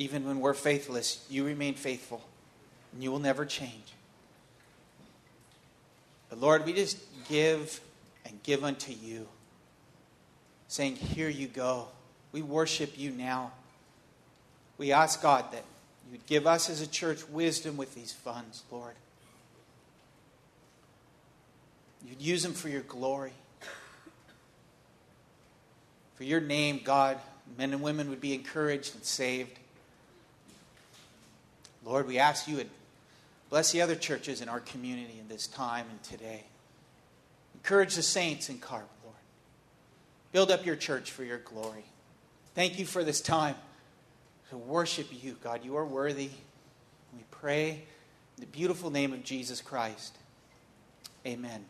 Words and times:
Even 0.00 0.26
when 0.26 0.40
we're 0.40 0.54
faithless, 0.54 1.22
you 1.28 1.44
remain 1.44 1.74
faithful, 1.74 2.22
and 2.94 3.02
you 3.02 3.12
will 3.12 3.18
never 3.18 3.44
change. 3.44 3.92
But 6.30 6.40
Lord, 6.40 6.64
we 6.64 6.72
just 6.72 6.96
give 7.28 7.82
and 8.24 8.42
give 8.42 8.64
unto 8.64 8.92
you, 8.94 9.28
saying, 10.68 10.96
Here 10.96 11.28
you 11.28 11.48
go. 11.48 11.88
We 12.32 12.40
worship 12.40 12.98
you 12.98 13.10
now. 13.10 13.52
We 14.78 14.90
ask 14.90 15.20
God 15.20 15.52
that 15.52 15.64
you 16.06 16.12
would 16.12 16.24
give 16.24 16.46
us 16.46 16.70
as 16.70 16.80
a 16.80 16.86
church 16.86 17.28
wisdom 17.28 17.76
with 17.76 17.94
these 17.94 18.10
funds, 18.10 18.62
Lord. 18.70 18.94
You'd 22.08 22.22
use 22.22 22.42
them 22.42 22.54
for 22.54 22.70
your 22.70 22.80
glory. 22.80 23.34
For 26.14 26.24
your 26.24 26.40
name, 26.40 26.80
God, 26.82 27.18
men 27.58 27.74
and 27.74 27.82
women 27.82 28.08
would 28.08 28.22
be 28.22 28.32
encouraged 28.32 28.94
and 28.94 29.04
saved. 29.04 29.58
Lord, 31.84 32.06
we 32.06 32.18
ask 32.18 32.46
you 32.46 32.56
would 32.56 32.70
bless 33.48 33.72
the 33.72 33.82
other 33.82 33.96
churches 33.96 34.40
in 34.40 34.48
our 34.48 34.60
community 34.60 35.18
in 35.18 35.28
this 35.28 35.46
time 35.46 35.86
and 35.90 36.02
today. 36.02 36.44
Encourage 37.54 37.94
the 37.94 38.02
saints 38.02 38.48
in 38.48 38.58
Carp, 38.58 38.88
Lord. 39.04 39.16
Build 40.32 40.50
up 40.50 40.64
your 40.64 40.76
church 40.76 41.10
for 41.10 41.24
your 41.24 41.38
glory. 41.38 41.84
Thank 42.54 42.78
you 42.78 42.86
for 42.86 43.04
this 43.04 43.20
time 43.20 43.54
to 44.50 44.56
worship 44.56 45.08
you, 45.10 45.36
God. 45.42 45.64
You 45.64 45.76
are 45.76 45.84
worthy. 45.84 46.30
We 47.14 47.24
pray 47.30 47.70
in 47.70 48.40
the 48.40 48.46
beautiful 48.46 48.90
name 48.90 49.12
of 49.12 49.24
Jesus 49.24 49.60
Christ. 49.60 50.16
Amen. 51.26 51.64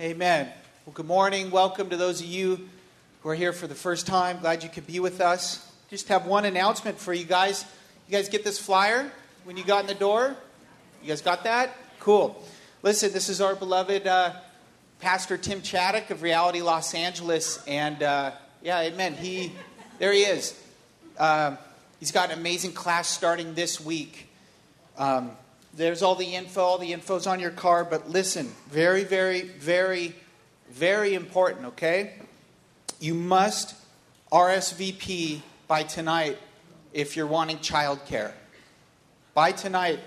Amen. 0.00 0.12
Amen. 0.12 0.52
Well, 0.84 0.92
good 0.92 1.06
morning. 1.06 1.50
Welcome 1.50 1.90
to 1.90 1.96
those 1.96 2.20
of 2.20 2.26
you 2.26 2.68
who 3.22 3.28
are 3.28 3.34
here 3.34 3.52
for 3.52 3.66
the 3.66 3.74
first 3.74 4.06
time. 4.06 4.38
Glad 4.40 4.62
you 4.62 4.68
could 4.68 4.86
be 4.86 5.00
with 5.00 5.20
us. 5.20 5.72
Just 5.90 6.08
have 6.08 6.26
one 6.26 6.44
announcement 6.44 6.98
for 6.98 7.12
you 7.12 7.24
guys. 7.24 7.64
You 8.08 8.12
guys 8.12 8.28
get 8.28 8.44
this 8.44 8.56
flyer 8.56 9.10
when 9.42 9.56
you 9.56 9.64
got 9.64 9.80
in 9.80 9.88
the 9.88 9.94
door? 9.94 10.36
You 11.02 11.08
guys 11.08 11.22
got 11.22 11.42
that? 11.42 11.76
Cool. 11.98 12.40
Listen, 12.84 13.12
this 13.12 13.28
is 13.28 13.40
our 13.40 13.56
beloved 13.56 14.06
uh, 14.06 14.32
Pastor 15.00 15.36
Tim 15.36 15.60
Chaddick 15.60 16.10
of 16.10 16.22
Reality 16.22 16.62
Los 16.62 16.94
Angeles. 16.94 17.64
And 17.66 18.00
uh, 18.04 18.30
yeah, 18.62 18.82
amen. 18.82 19.14
He, 19.14 19.50
there 19.98 20.12
he 20.12 20.20
is. 20.20 20.56
Um, 21.18 21.58
he's 21.98 22.12
got 22.12 22.30
an 22.30 22.38
amazing 22.38 22.74
class 22.74 23.08
starting 23.08 23.54
this 23.54 23.80
week. 23.80 24.28
Um, 24.96 25.32
there's 25.74 26.00
all 26.00 26.14
the 26.14 26.36
info, 26.36 26.60
all 26.60 26.78
the 26.78 26.92
info's 26.92 27.26
on 27.26 27.40
your 27.40 27.50
card, 27.50 27.90
but 27.90 28.08
listen, 28.08 28.52
very, 28.70 29.02
very, 29.02 29.42
very, 29.42 30.14
very 30.70 31.14
important, 31.14 31.66
okay? 31.66 32.14
You 33.00 33.14
must 33.14 33.74
RSVP 34.30 35.40
by 35.66 35.82
tonight 35.82 36.38
if 36.96 37.14
you're 37.14 37.26
wanting 37.26 37.58
childcare. 37.58 38.32
By 39.34 39.52
tonight, 39.52 40.00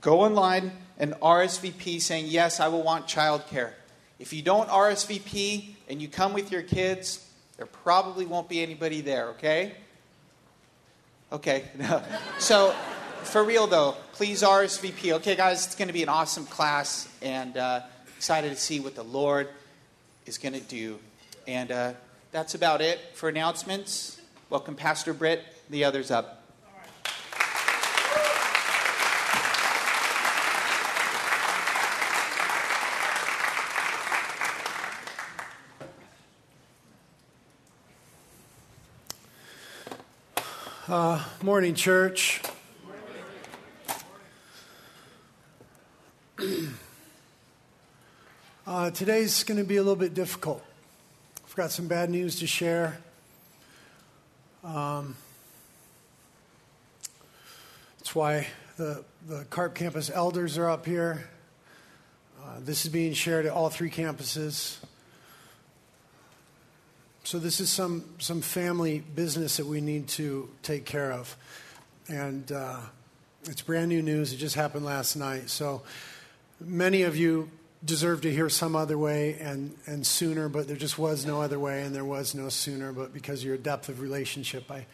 go 0.00 0.20
online 0.20 0.70
and 0.96 1.12
RSVP 1.14 2.00
saying, 2.00 2.26
Yes, 2.28 2.60
I 2.60 2.68
will 2.68 2.84
want 2.84 3.08
childcare. 3.08 3.72
If 4.20 4.32
you 4.32 4.40
don't 4.40 4.68
RSVP 4.68 5.74
and 5.88 6.00
you 6.00 6.06
come 6.06 6.32
with 6.32 6.52
your 6.52 6.62
kids, 6.62 7.28
there 7.56 7.66
probably 7.66 8.26
won't 8.26 8.48
be 8.48 8.62
anybody 8.62 9.00
there, 9.00 9.30
okay? 9.30 9.72
Okay. 11.32 11.64
so, 12.38 12.70
for 13.24 13.42
real 13.42 13.66
though, 13.66 13.96
please 14.12 14.42
RSVP. 14.42 15.12
Okay, 15.14 15.34
guys, 15.34 15.66
it's 15.66 15.74
going 15.74 15.88
to 15.88 15.94
be 15.94 16.04
an 16.04 16.08
awesome 16.08 16.46
class, 16.46 17.08
and 17.22 17.56
uh, 17.56 17.80
excited 18.16 18.50
to 18.50 18.56
see 18.56 18.78
what 18.78 18.94
the 18.94 19.02
Lord 19.02 19.48
is 20.26 20.38
going 20.38 20.54
to 20.54 20.60
do. 20.60 21.00
And 21.48 21.72
uh, 21.72 21.92
that's 22.30 22.54
about 22.54 22.82
it 22.82 23.00
for 23.14 23.28
announcements. 23.28 24.20
Welcome, 24.48 24.76
Pastor 24.76 25.12
Britt. 25.12 25.44
The 25.70 25.84
others 25.84 26.10
up. 26.10 26.42
Uh, 40.88 41.24
morning, 41.40 41.76
church. 41.76 42.42
uh, 48.66 48.90
today's 48.90 49.44
going 49.44 49.58
to 49.58 49.64
be 49.64 49.76
a 49.76 49.82
little 49.84 49.94
bit 49.94 50.14
difficult. 50.14 50.64
I've 51.46 51.54
got 51.54 51.70
some 51.70 51.86
bad 51.86 52.10
news 52.10 52.40
to 52.40 52.48
share. 52.48 52.98
Um, 54.64 55.14
that's 58.10 58.16
why 58.16 58.44
the, 58.76 59.04
the 59.28 59.44
CARP 59.50 59.76
campus 59.76 60.10
elders 60.12 60.58
are 60.58 60.68
up 60.68 60.84
here. 60.84 61.28
Uh, 62.42 62.56
this 62.58 62.84
is 62.84 62.90
being 62.90 63.12
shared 63.12 63.46
at 63.46 63.52
all 63.52 63.70
three 63.70 63.88
campuses. 63.88 64.78
So 67.22 67.38
this 67.38 67.60
is 67.60 67.70
some 67.70 68.02
some 68.18 68.40
family 68.40 68.98
business 68.98 69.58
that 69.58 69.66
we 69.66 69.80
need 69.80 70.08
to 70.08 70.50
take 70.64 70.86
care 70.86 71.12
of, 71.12 71.36
and 72.08 72.50
uh, 72.50 72.80
it's 73.44 73.62
brand 73.62 73.90
new 73.90 74.02
news. 74.02 74.32
It 74.32 74.38
just 74.38 74.56
happened 74.56 74.84
last 74.84 75.14
night. 75.14 75.48
So 75.48 75.82
many 76.58 77.02
of 77.02 77.16
you 77.16 77.48
deserve 77.84 78.22
to 78.22 78.32
hear 78.32 78.48
some 78.48 78.74
other 78.74 78.98
way 78.98 79.36
and 79.40 79.76
and 79.86 80.04
sooner, 80.04 80.48
but 80.48 80.66
there 80.66 80.76
just 80.76 80.98
was 80.98 81.24
no 81.24 81.40
other 81.42 81.60
way, 81.60 81.82
and 81.82 81.94
there 81.94 82.04
was 82.04 82.34
no 82.34 82.48
sooner. 82.48 82.90
But 82.90 83.14
because 83.14 83.42
of 83.42 83.46
your 83.46 83.56
depth 83.56 83.88
of 83.88 84.00
relationship, 84.00 84.68
I 84.68 84.86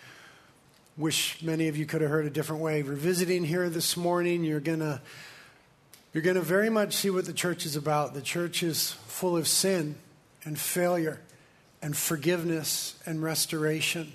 wish 0.97 1.43
many 1.43 1.69
of 1.69 1.77
you 1.77 1.85
could 1.85 2.01
have 2.01 2.11
heard 2.11 2.27
a 2.27 2.31
different 2.31 2.63
way. 2.63 2.81
If 2.81 2.87
you're 2.87 2.95
visiting 2.95 3.45
here 3.45 3.69
this 3.69 3.97
morning, 3.97 4.45
you're 4.45 4.61
gonna 4.61 5.03
you're 6.13 6.23
gonna 6.23 6.41
very 6.41 6.71
much 6.71 6.95
see 6.95 7.11
what 7.11 7.27
the 7.27 7.33
church 7.33 7.67
is 7.67 7.77
about. 7.77 8.15
The 8.15 8.23
church 8.23 8.63
is 8.63 8.93
full 9.07 9.37
of 9.37 9.47
sin 9.47 9.97
and 10.45 10.59
failure 10.59 11.21
and 11.83 11.97
forgiveness 11.97 12.99
and 13.05 13.23
restoration. 13.23 14.13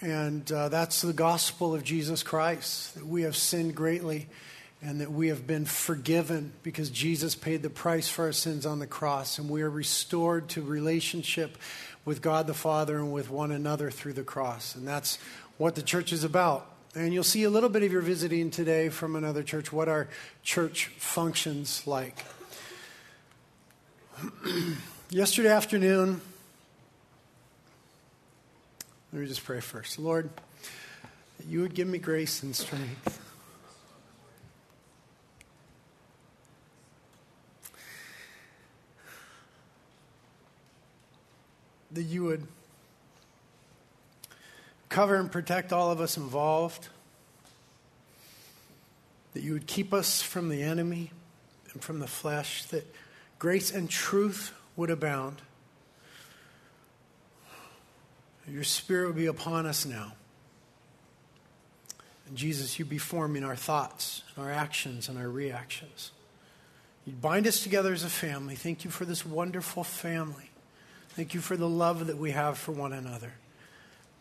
And 0.00 0.50
uh, 0.52 0.68
that's 0.68 1.02
the 1.02 1.12
gospel 1.12 1.74
of 1.74 1.82
Jesus 1.82 2.22
Christ 2.22 2.94
that 2.94 3.06
we 3.06 3.22
have 3.22 3.34
sinned 3.34 3.74
greatly 3.74 4.28
and 4.82 5.00
that 5.00 5.10
we 5.10 5.28
have 5.28 5.46
been 5.46 5.64
forgiven 5.64 6.52
because 6.62 6.90
Jesus 6.90 7.34
paid 7.34 7.62
the 7.62 7.70
price 7.70 8.08
for 8.08 8.26
our 8.26 8.32
sins 8.32 8.66
on 8.66 8.78
the 8.78 8.86
cross. 8.86 9.38
And 9.38 9.48
we 9.48 9.62
are 9.62 9.70
restored 9.70 10.48
to 10.50 10.62
relationship 10.62 11.56
with 12.06 12.22
God 12.22 12.46
the 12.46 12.54
Father 12.54 12.96
and 12.96 13.12
with 13.12 13.28
one 13.28 13.52
another 13.52 13.90
through 13.90 14.14
the 14.14 14.22
cross. 14.22 14.74
And 14.74 14.88
that's 14.88 15.18
what 15.58 15.74
the 15.74 15.82
church 15.82 16.12
is 16.12 16.24
about. 16.24 16.70
And 16.94 17.12
you'll 17.12 17.24
see 17.24 17.42
a 17.42 17.50
little 17.50 17.68
bit 17.68 17.82
of 17.82 17.92
your 17.92 18.00
visiting 18.00 18.50
today 18.50 18.88
from 18.88 19.16
another 19.16 19.42
church, 19.42 19.70
what 19.70 19.88
our 19.88 20.08
church 20.42 20.86
functions 20.96 21.86
like. 21.86 22.24
Yesterday 25.10 25.50
afternoon, 25.50 26.22
let 29.12 29.20
me 29.20 29.28
just 29.28 29.44
pray 29.44 29.60
first. 29.60 29.98
Lord, 29.98 30.30
that 31.38 31.46
you 31.46 31.60
would 31.60 31.74
give 31.74 31.86
me 31.86 31.98
grace 31.98 32.42
and 32.42 32.56
strength. 32.56 33.25
That 41.96 42.02
you 42.02 42.24
would 42.24 42.46
cover 44.90 45.14
and 45.14 45.32
protect 45.32 45.72
all 45.72 45.90
of 45.90 45.98
us 45.98 46.18
involved. 46.18 46.88
That 49.32 49.42
you 49.42 49.54
would 49.54 49.66
keep 49.66 49.94
us 49.94 50.20
from 50.20 50.50
the 50.50 50.62
enemy 50.62 51.10
and 51.72 51.82
from 51.82 52.00
the 52.00 52.06
flesh. 52.06 52.64
That 52.64 52.86
grace 53.38 53.70
and 53.70 53.88
truth 53.88 54.52
would 54.76 54.90
abound. 54.90 55.40
Your 58.46 58.62
Spirit 58.62 59.06
would 59.06 59.16
be 59.16 59.24
upon 59.24 59.64
us 59.64 59.86
now. 59.86 60.12
And 62.28 62.36
Jesus, 62.36 62.78
you'd 62.78 62.90
be 62.90 62.98
forming 62.98 63.42
our 63.42 63.56
thoughts, 63.56 64.22
our 64.36 64.50
actions, 64.50 65.08
and 65.08 65.16
our 65.16 65.30
reactions. 65.30 66.10
You'd 67.06 67.22
bind 67.22 67.46
us 67.46 67.62
together 67.62 67.94
as 67.94 68.04
a 68.04 68.10
family. 68.10 68.54
Thank 68.54 68.84
you 68.84 68.90
for 68.90 69.06
this 69.06 69.24
wonderful 69.24 69.82
family. 69.82 70.50
Thank 71.16 71.32
you 71.32 71.40
for 71.40 71.56
the 71.56 71.68
love 71.68 72.08
that 72.08 72.18
we 72.18 72.32
have 72.32 72.58
for 72.58 72.72
one 72.72 72.92
another. 72.92 73.32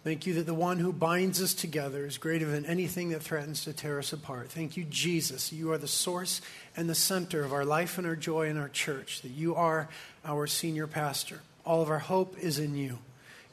Thank 0.05 0.25
you 0.25 0.35
that 0.35 0.45
the 0.45 0.53
one 0.53 0.79
who 0.79 0.93
binds 0.93 1.41
us 1.41 1.53
together 1.53 2.05
is 2.05 2.17
greater 2.17 2.45
than 2.45 2.65
anything 2.65 3.09
that 3.09 3.21
threatens 3.21 3.65
to 3.65 3.73
tear 3.73 3.99
us 3.99 4.13
apart. 4.13 4.49
Thank 4.49 4.77
you, 4.77 4.85
Jesus. 4.85 5.51
You 5.51 5.73
are 5.73 5.77
the 5.77 5.89
source 5.89 6.39
and 6.77 6.87
the 6.87 6.95
center 6.95 7.43
of 7.43 7.51
our 7.51 7.65
life 7.65 7.97
and 7.97 8.07
our 8.07 8.15
joy 8.15 8.47
in 8.47 8.57
our 8.57 8.69
church, 8.69 9.23
that 9.23 9.31
you 9.31 9.55
are 9.55 9.89
our 10.23 10.47
senior 10.47 10.87
pastor. 10.87 11.41
All 11.65 11.81
of 11.81 11.89
our 11.89 11.99
hope 11.99 12.37
is 12.39 12.59
in 12.59 12.77
you. 12.77 12.99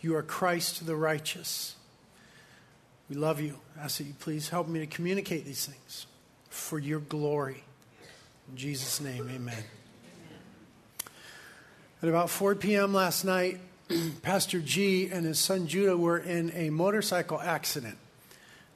You 0.01 0.15
are 0.15 0.23
Christ 0.23 0.87
the 0.87 0.95
righteous. 0.95 1.75
We 3.11 3.17
love 3.17 3.41
you. 3.41 3.59
I 3.77 3.85
ask 3.85 3.99
that 3.99 4.05
you 4.05 4.15
please 4.21 4.51
help 4.51 4.69
me 4.69 4.79
to 4.79 4.87
communicate 4.87 5.45
these 5.45 5.67
things 5.67 6.07
for 6.49 6.79
your 6.79 7.01
glory. 7.01 7.65
In 8.49 8.57
Jesus' 8.57 9.01
name, 9.01 9.29
amen. 9.29 9.65
At 12.03 12.09
about 12.09 12.31
4 12.31 12.57
p.m. 12.57 12.93
last 12.93 13.25
night, 13.25 13.61
Pastor 14.23 14.59
G 14.59 15.09
and 15.09 15.25
his 15.25 15.39
son 15.39 15.69
Judah 15.69 15.97
were 15.97 16.19
in 16.19 16.51
a 16.53 16.69
motorcycle 16.69 17.41
accident. 17.41 17.97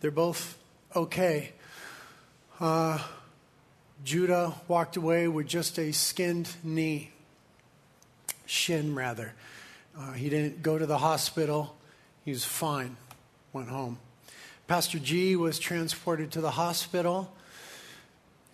they're 0.01 0.13
both 0.13 0.57
okay. 0.95 1.51
Uh, 2.61 3.01
Judah 4.05 4.55
walked 4.69 4.97
away 4.97 5.27
with 5.27 5.49
just 5.49 5.77
a 5.81 5.91
skinned 5.91 6.49
knee, 6.63 7.11
shin 8.45 8.95
rather. 8.95 9.33
Uh, 9.99 10.13
he 10.13 10.29
didn't 10.29 10.63
go 10.63 10.79
to 10.79 10.87
the 10.87 10.99
hospital. 10.99 11.75
He 12.25 12.31
was 12.31 12.45
fine, 12.45 12.97
went 13.53 13.71
home. 13.71 13.99
Pastor 14.69 15.01
G 15.01 15.35
was 15.35 15.59
transported 15.59 16.31
to 16.31 16.41
the 16.41 16.53
hospital. 16.53 17.33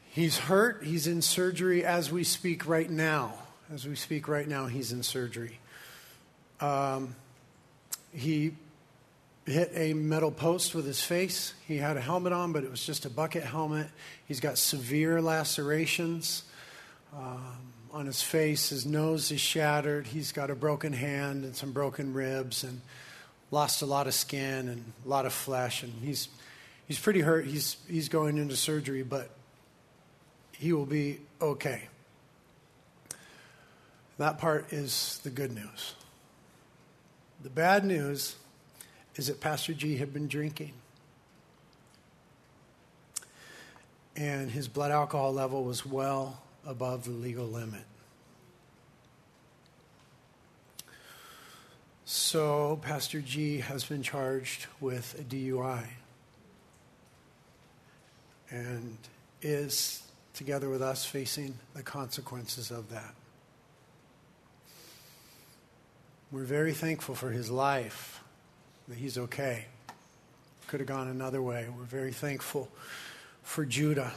He's 0.08 0.38
hurt. 0.38 0.82
He's 0.82 1.06
in 1.06 1.20
surgery 1.20 1.84
as 1.84 2.10
we 2.10 2.24
speak 2.24 2.66
right 2.66 2.88
now. 2.88 3.34
As 3.72 3.86
we 3.86 3.94
speak 3.96 4.28
right 4.28 4.46
now, 4.46 4.66
he's 4.66 4.92
in 4.92 5.02
surgery. 5.02 5.58
Um, 6.60 7.16
he 8.12 8.52
hit 9.46 9.72
a 9.74 9.94
metal 9.94 10.30
post 10.30 10.74
with 10.74 10.84
his 10.84 11.02
face. 11.02 11.54
He 11.66 11.78
had 11.78 11.96
a 11.96 12.00
helmet 12.02 12.34
on, 12.34 12.52
but 12.52 12.64
it 12.64 12.70
was 12.70 12.84
just 12.84 13.06
a 13.06 13.10
bucket 13.10 13.44
helmet. 13.44 13.86
He's 14.28 14.40
got 14.40 14.58
severe 14.58 15.22
lacerations 15.22 16.42
um, 17.16 17.72
on 17.94 18.04
his 18.04 18.20
face. 18.20 18.68
His 18.68 18.84
nose 18.84 19.30
is 19.30 19.40
shattered. 19.40 20.06
He's 20.06 20.32
got 20.32 20.50
a 20.50 20.54
broken 20.54 20.92
hand 20.92 21.44
and 21.44 21.56
some 21.56 21.72
broken 21.72 22.12
ribs 22.12 22.64
and 22.64 22.82
lost 23.50 23.80
a 23.80 23.86
lot 23.86 24.06
of 24.06 24.12
skin 24.12 24.68
and 24.68 24.92
a 25.06 25.08
lot 25.08 25.24
of 25.24 25.32
flesh. 25.32 25.82
And 25.82 25.94
he's, 26.02 26.28
he's 26.86 26.98
pretty 26.98 27.20
hurt. 27.20 27.46
He's, 27.46 27.78
he's 27.88 28.10
going 28.10 28.36
into 28.36 28.54
surgery, 28.54 29.02
but 29.02 29.30
he 30.52 30.74
will 30.74 30.84
be 30.84 31.20
okay. 31.40 31.88
That 34.22 34.38
part 34.38 34.72
is 34.72 35.18
the 35.24 35.30
good 35.30 35.52
news. 35.52 35.96
The 37.42 37.50
bad 37.50 37.84
news 37.84 38.36
is 39.16 39.26
that 39.26 39.40
Pastor 39.40 39.74
G 39.74 39.96
had 39.96 40.12
been 40.12 40.28
drinking. 40.28 40.74
And 44.14 44.48
his 44.48 44.68
blood 44.68 44.92
alcohol 44.92 45.32
level 45.32 45.64
was 45.64 45.84
well 45.84 46.40
above 46.64 47.04
the 47.04 47.10
legal 47.10 47.46
limit. 47.46 47.82
So, 52.04 52.78
Pastor 52.80 53.20
G 53.20 53.58
has 53.58 53.82
been 53.82 54.04
charged 54.04 54.66
with 54.80 55.18
a 55.18 55.24
DUI 55.24 55.84
and 58.50 58.98
is, 59.40 60.04
together 60.32 60.68
with 60.68 60.80
us, 60.80 61.04
facing 61.04 61.58
the 61.74 61.82
consequences 61.82 62.70
of 62.70 62.88
that. 62.90 63.16
We're 66.32 66.44
very 66.44 66.72
thankful 66.72 67.14
for 67.14 67.30
his 67.30 67.50
life 67.50 68.22
that 68.88 68.96
he's 68.96 69.18
okay. 69.18 69.66
Could 70.66 70.80
have 70.80 70.86
gone 70.86 71.08
another 71.08 71.42
way. 71.42 71.68
We're 71.76 71.84
very 71.84 72.12
thankful 72.12 72.70
for 73.42 73.66
Judah. 73.66 74.12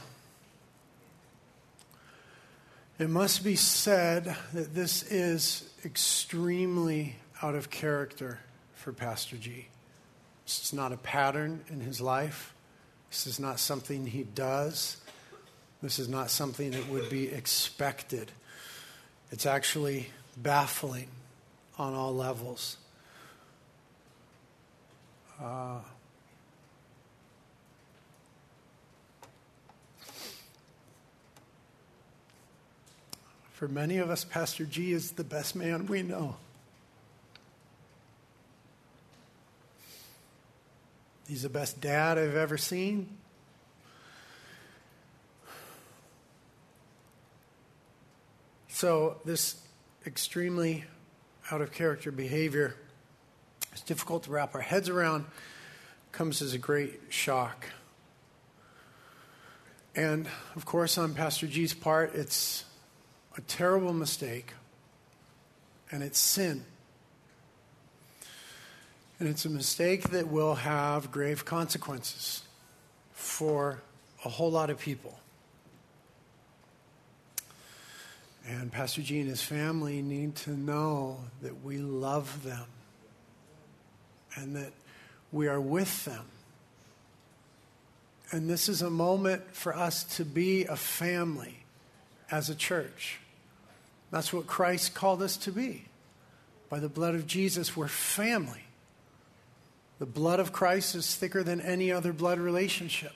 It 2.98 3.10
must 3.10 3.44
be 3.44 3.54
said 3.54 4.34
that 4.54 4.74
this 4.74 5.02
is 5.02 5.68
extremely 5.84 7.16
out 7.42 7.54
of 7.54 7.68
character 7.68 8.40
for 8.72 8.94
Pastor 8.94 9.36
G. 9.36 9.68
This 10.46 10.62
is 10.62 10.72
not 10.72 10.92
a 10.92 10.96
pattern 10.96 11.64
in 11.68 11.80
his 11.80 12.00
life. 12.00 12.54
This 13.10 13.26
is 13.26 13.38
not 13.38 13.60
something 13.60 14.06
he 14.06 14.22
does. 14.22 14.96
This 15.82 15.98
is 15.98 16.08
not 16.08 16.30
something 16.30 16.70
that 16.70 16.88
would 16.88 17.10
be 17.10 17.28
expected. 17.28 18.32
It's 19.30 19.44
actually 19.44 20.08
baffling 20.38 21.08
on 21.78 21.92
all 21.94 22.14
levels. 22.14 22.78
Uh, 25.40 25.78
for 33.52 33.68
many 33.68 33.98
of 33.98 34.10
us, 34.10 34.24
Pastor 34.24 34.64
G 34.64 34.92
is 34.92 35.12
the 35.12 35.24
best 35.24 35.54
man 35.54 35.86
we 35.86 36.02
know. 36.02 36.36
He's 41.28 41.42
the 41.42 41.48
best 41.48 41.80
dad 41.80 42.18
I've 42.18 42.36
ever 42.36 42.56
seen. 42.56 43.08
So, 48.68 49.16
this 49.24 49.56
extremely 50.06 50.84
out 51.50 51.60
of 51.60 51.72
character 51.72 52.10
behavior 52.10 52.74
it's 53.76 53.84
difficult 53.84 54.22
to 54.22 54.30
wrap 54.30 54.54
our 54.54 54.62
heads 54.62 54.88
around, 54.88 55.26
comes 56.10 56.40
as 56.40 56.54
a 56.54 56.58
great 56.58 56.98
shock. 57.10 57.66
And 59.94 60.26
of 60.54 60.64
course, 60.64 60.96
on 60.96 61.12
Pastor 61.12 61.46
G's 61.46 61.74
part, 61.74 62.14
it's 62.14 62.64
a 63.36 63.42
terrible 63.42 63.92
mistake, 63.92 64.54
and 65.90 66.02
it's 66.02 66.18
sin. 66.18 66.64
And 69.20 69.28
it's 69.28 69.44
a 69.44 69.50
mistake 69.50 70.04
that 70.04 70.28
will 70.28 70.54
have 70.54 71.10
grave 71.10 71.44
consequences 71.44 72.44
for 73.12 73.82
a 74.24 74.30
whole 74.30 74.50
lot 74.50 74.70
of 74.70 74.78
people. 74.78 75.20
And 78.48 78.70
Pastor 78.70 79.02
G 79.02 79.18
and 79.20 79.28
his 79.28 79.42
family 79.42 80.02
need 80.02 80.36
to 80.36 80.50
know 80.50 81.18
that 81.42 81.64
we 81.64 81.78
love 81.78 82.44
them 82.44 82.66
and 84.36 84.54
that 84.54 84.72
we 85.32 85.48
are 85.48 85.60
with 85.60 86.04
them. 86.04 86.24
And 88.30 88.48
this 88.48 88.68
is 88.68 88.82
a 88.82 88.90
moment 88.90 89.54
for 89.54 89.74
us 89.74 90.04
to 90.16 90.24
be 90.24 90.64
a 90.64 90.76
family 90.76 91.64
as 92.30 92.48
a 92.48 92.54
church. 92.54 93.18
That's 94.10 94.32
what 94.32 94.46
Christ 94.46 94.94
called 94.94 95.22
us 95.22 95.36
to 95.38 95.52
be. 95.52 95.84
By 96.68 96.78
the 96.78 96.88
blood 96.88 97.14
of 97.14 97.26
Jesus, 97.26 97.76
we're 97.76 97.88
family. 97.88 98.64
The 99.98 100.06
blood 100.06 100.40
of 100.40 100.52
Christ 100.52 100.94
is 100.94 101.14
thicker 101.14 101.42
than 101.42 101.60
any 101.60 101.90
other 101.90 102.12
blood 102.12 102.38
relationship. 102.38 103.14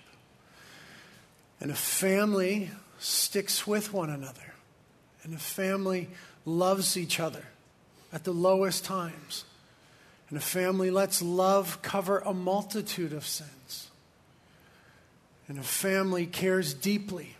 And 1.60 1.70
a 1.70 1.76
family 1.76 2.70
sticks 2.98 3.66
with 3.66 3.92
one 3.92 4.10
another. 4.10 4.49
And 5.22 5.34
a 5.34 5.38
family 5.38 6.08
loves 6.44 6.96
each 6.96 7.20
other 7.20 7.44
at 8.12 8.24
the 8.24 8.32
lowest 8.32 8.84
times. 8.84 9.44
And 10.28 10.38
a 10.38 10.42
family 10.42 10.90
lets 10.90 11.20
love 11.20 11.82
cover 11.82 12.18
a 12.20 12.32
multitude 12.32 13.12
of 13.12 13.26
sins. 13.26 13.90
And 15.48 15.58
a 15.58 15.62
family 15.62 16.26
cares 16.26 16.72
deeply 16.72 17.36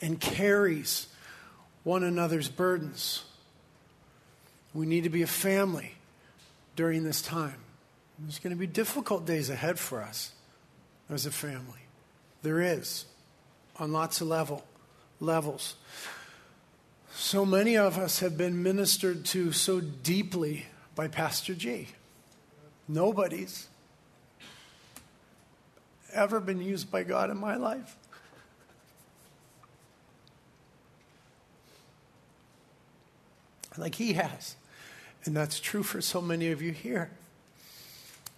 and 0.00 0.18
carries 0.18 1.08
one 1.84 2.02
another's 2.02 2.48
burdens. 2.48 3.24
We 4.72 4.86
need 4.86 5.04
to 5.04 5.10
be 5.10 5.22
a 5.22 5.26
family 5.26 5.94
during 6.76 7.04
this 7.04 7.20
time. 7.20 7.56
There's 8.18 8.38
going 8.38 8.54
to 8.54 8.58
be 8.58 8.66
difficult 8.66 9.26
days 9.26 9.50
ahead 9.50 9.78
for 9.78 10.02
us 10.02 10.32
as 11.10 11.26
a 11.26 11.30
family. 11.30 11.80
There 12.42 12.60
is, 12.60 13.04
on 13.76 13.92
lots 13.92 14.20
of 14.20 14.28
level, 14.28 14.64
levels. 15.20 15.76
So 17.12 17.44
many 17.44 17.76
of 17.76 17.98
us 17.98 18.20
have 18.20 18.38
been 18.38 18.62
ministered 18.62 19.24
to 19.26 19.52
so 19.52 19.80
deeply 19.80 20.66
by 20.94 21.08
Pastor 21.08 21.54
G. 21.54 21.88
Nobody's 22.86 23.68
ever 26.12 26.40
been 26.40 26.62
used 26.62 26.90
by 26.90 27.02
God 27.02 27.30
in 27.30 27.36
my 27.36 27.56
life. 27.56 27.96
Like 33.76 33.94
he 33.94 34.14
has. 34.14 34.56
And 35.24 35.36
that's 35.36 35.60
true 35.60 35.82
for 35.82 36.00
so 36.00 36.20
many 36.20 36.50
of 36.50 36.62
you 36.62 36.72
here. 36.72 37.10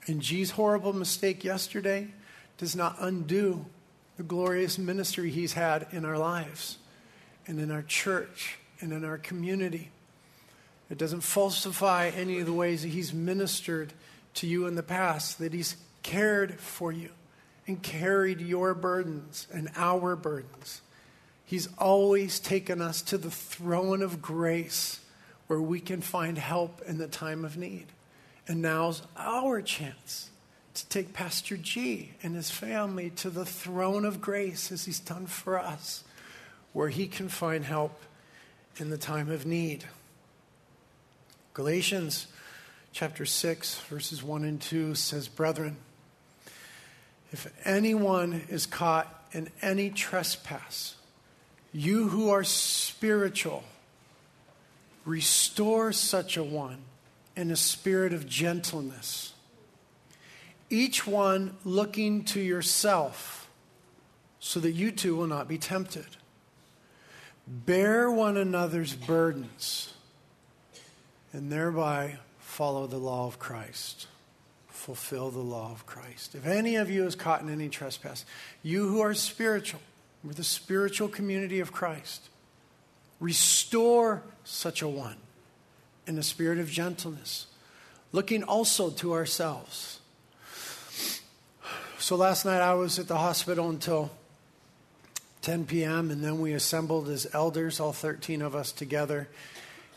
And 0.07 0.21
G's 0.21 0.53
horrible 0.53 0.93
mistake 0.93 1.45
yesterday 1.45 2.09
does 2.59 2.75
not 2.75 2.97
undo 2.99 3.67
the 4.21 4.25
glorious 4.25 4.77
ministry 4.77 5.31
he's 5.31 5.55
had 5.55 5.87
in 5.93 6.05
our 6.05 6.19
lives 6.19 6.77
and 7.47 7.59
in 7.59 7.71
our 7.71 7.81
church 7.81 8.59
and 8.83 8.93
in 8.93 9.03
our 9.03 9.17
community. 9.17 9.91
It 10.91 10.99
doesn't 10.99 11.23
falsify 11.23 12.11
any 12.15 12.39
of 12.39 12.45
the 12.45 12.53
ways 12.53 12.83
that 12.83 12.91
He's 12.91 13.15
ministered 13.15 13.95
to 14.35 14.47
you 14.47 14.67
in 14.67 14.75
the 14.75 14.83
past, 14.83 15.39
that 15.39 15.55
He's 15.55 15.75
cared 16.03 16.61
for 16.61 16.93
you 16.93 17.09
and 17.67 17.83
carried 17.83 18.43
your 18.43 18.75
burdens 18.75 19.47
and 19.55 19.71
our 19.75 20.17
burdens. 20.17 20.83
He's 21.47 21.71
always 21.79 22.41
taken 22.41 22.83
us 22.83 23.01
to 23.01 23.17
the 23.17 23.31
throne 23.31 24.03
of 24.03 24.21
grace 24.21 25.01
where 25.47 25.63
we 25.63 25.81
can 25.81 26.03
find 26.03 26.37
help 26.37 26.83
in 26.87 26.99
the 26.99 27.09
time 27.09 27.43
of 27.47 27.57
need. 27.57 27.87
And 28.47 28.61
now's 28.61 29.01
our 29.17 29.63
chance 29.63 30.30
to 30.83 30.89
take 30.89 31.13
Pastor 31.13 31.57
G 31.57 32.13
and 32.23 32.35
his 32.35 32.51
family 32.51 33.11
to 33.11 33.31
the 33.31 33.45
throne 33.45 34.05
of 34.05 34.21
grace 34.21 34.71
as 34.71 34.85
he's 34.85 35.01
done 35.01 35.27
for 35.27 35.59
us, 35.59 36.05
where 36.73 36.89
he 36.89 37.07
can 37.07 37.29
find 37.29 37.65
help 37.65 38.01
in 38.77 38.91
the 38.91 38.99
time 38.99 39.31
of 39.31 39.47
need. 39.47 39.85
Galatians 41.55 42.27
chapter 42.93 43.25
6, 43.25 43.81
verses 43.81 44.23
1 44.23 44.45
and 44.45 44.61
2 44.61 44.95
says, 44.95 45.29
Brethren, 45.29 45.77
If 47.33 47.53
anyone 47.65 48.43
is 48.49 48.67
caught 48.67 49.25
in 49.33 49.49
any 49.63 49.91
trespass, 49.91 50.97
you 51.73 52.09
who 52.09 52.31
are 52.31 52.45
spiritual, 52.45 53.65
restore 55.05 55.93
such 55.93 56.37
a 56.37 56.43
one 56.45 56.79
in 57.37 57.51
a 57.51 57.57
spirit 57.57 58.13
of 58.13 58.29
gentleness. 58.29 59.33
Each 60.71 61.07
one 61.07 61.57
looking 61.65 62.25
to 62.27 62.41
yourself 62.41 63.51
so 64.39 64.61
that 64.61 64.73
you 64.73 64.93
too 64.93 65.17
will 65.17 65.27
not 65.27 65.49
be 65.49 65.59
tempted. 65.59 66.07
Bear 67.47 68.11
one 68.11 68.37
another's 68.37 68.95
burdens 68.95 69.93
and 71.33 71.51
thereby 71.51 72.19
follow 72.39 72.87
the 72.87 72.99
law 72.99 73.27
of 73.27 73.39
Christ. 73.39 74.07
Fulfill 74.69 75.31
the 75.31 75.41
law 75.41 75.73
of 75.73 75.87
Christ. 75.87 76.35
If 76.35 76.47
any 76.47 76.77
of 76.77 76.89
you 76.89 77.05
is 77.05 77.15
caught 77.15 77.43
in 77.43 77.51
any 77.51 77.69
trespass, 77.69 78.25
you 78.63 78.89
who 78.89 79.01
are 79.01 79.15
spiritual, 79.15 79.81
we're 80.25 80.33
the 80.33 80.45
spiritual 80.45 81.09
community 81.09 81.61
of 81.61 81.73
Christ, 81.73 82.29
restore 83.21 84.23
such 84.45 84.83
a 84.83 84.89
one 84.89 85.17
in 86.07 86.19
a 86.19 86.23
spirit 86.23 86.59
of 86.59 86.71
gentleness, 86.71 87.47
looking 88.13 88.43
also 88.43 88.91
to 88.91 89.13
ourselves. 89.13 90.00
So 92.01 92.17
last 92.17 92.47
night 92.47 92.63
I 92.63 92.73
was 92.73 92.99
at 92.99 93.09
the 93.09 93.19
hospital 93.19 93.69
until 93.69 94.11
10 95.43 95.67
p.m., 95.67 96.11
and 96.11 96.25
then 96.25 96.41
we 96.41 96.55
assembled 96.55 97.11
as 97.11 97.27
elders, 97.35 97.79
all 97.79 97.93
13 97.93 98.41
of 98.41 98.57
us 98.57 98.73
together 98.73 99.29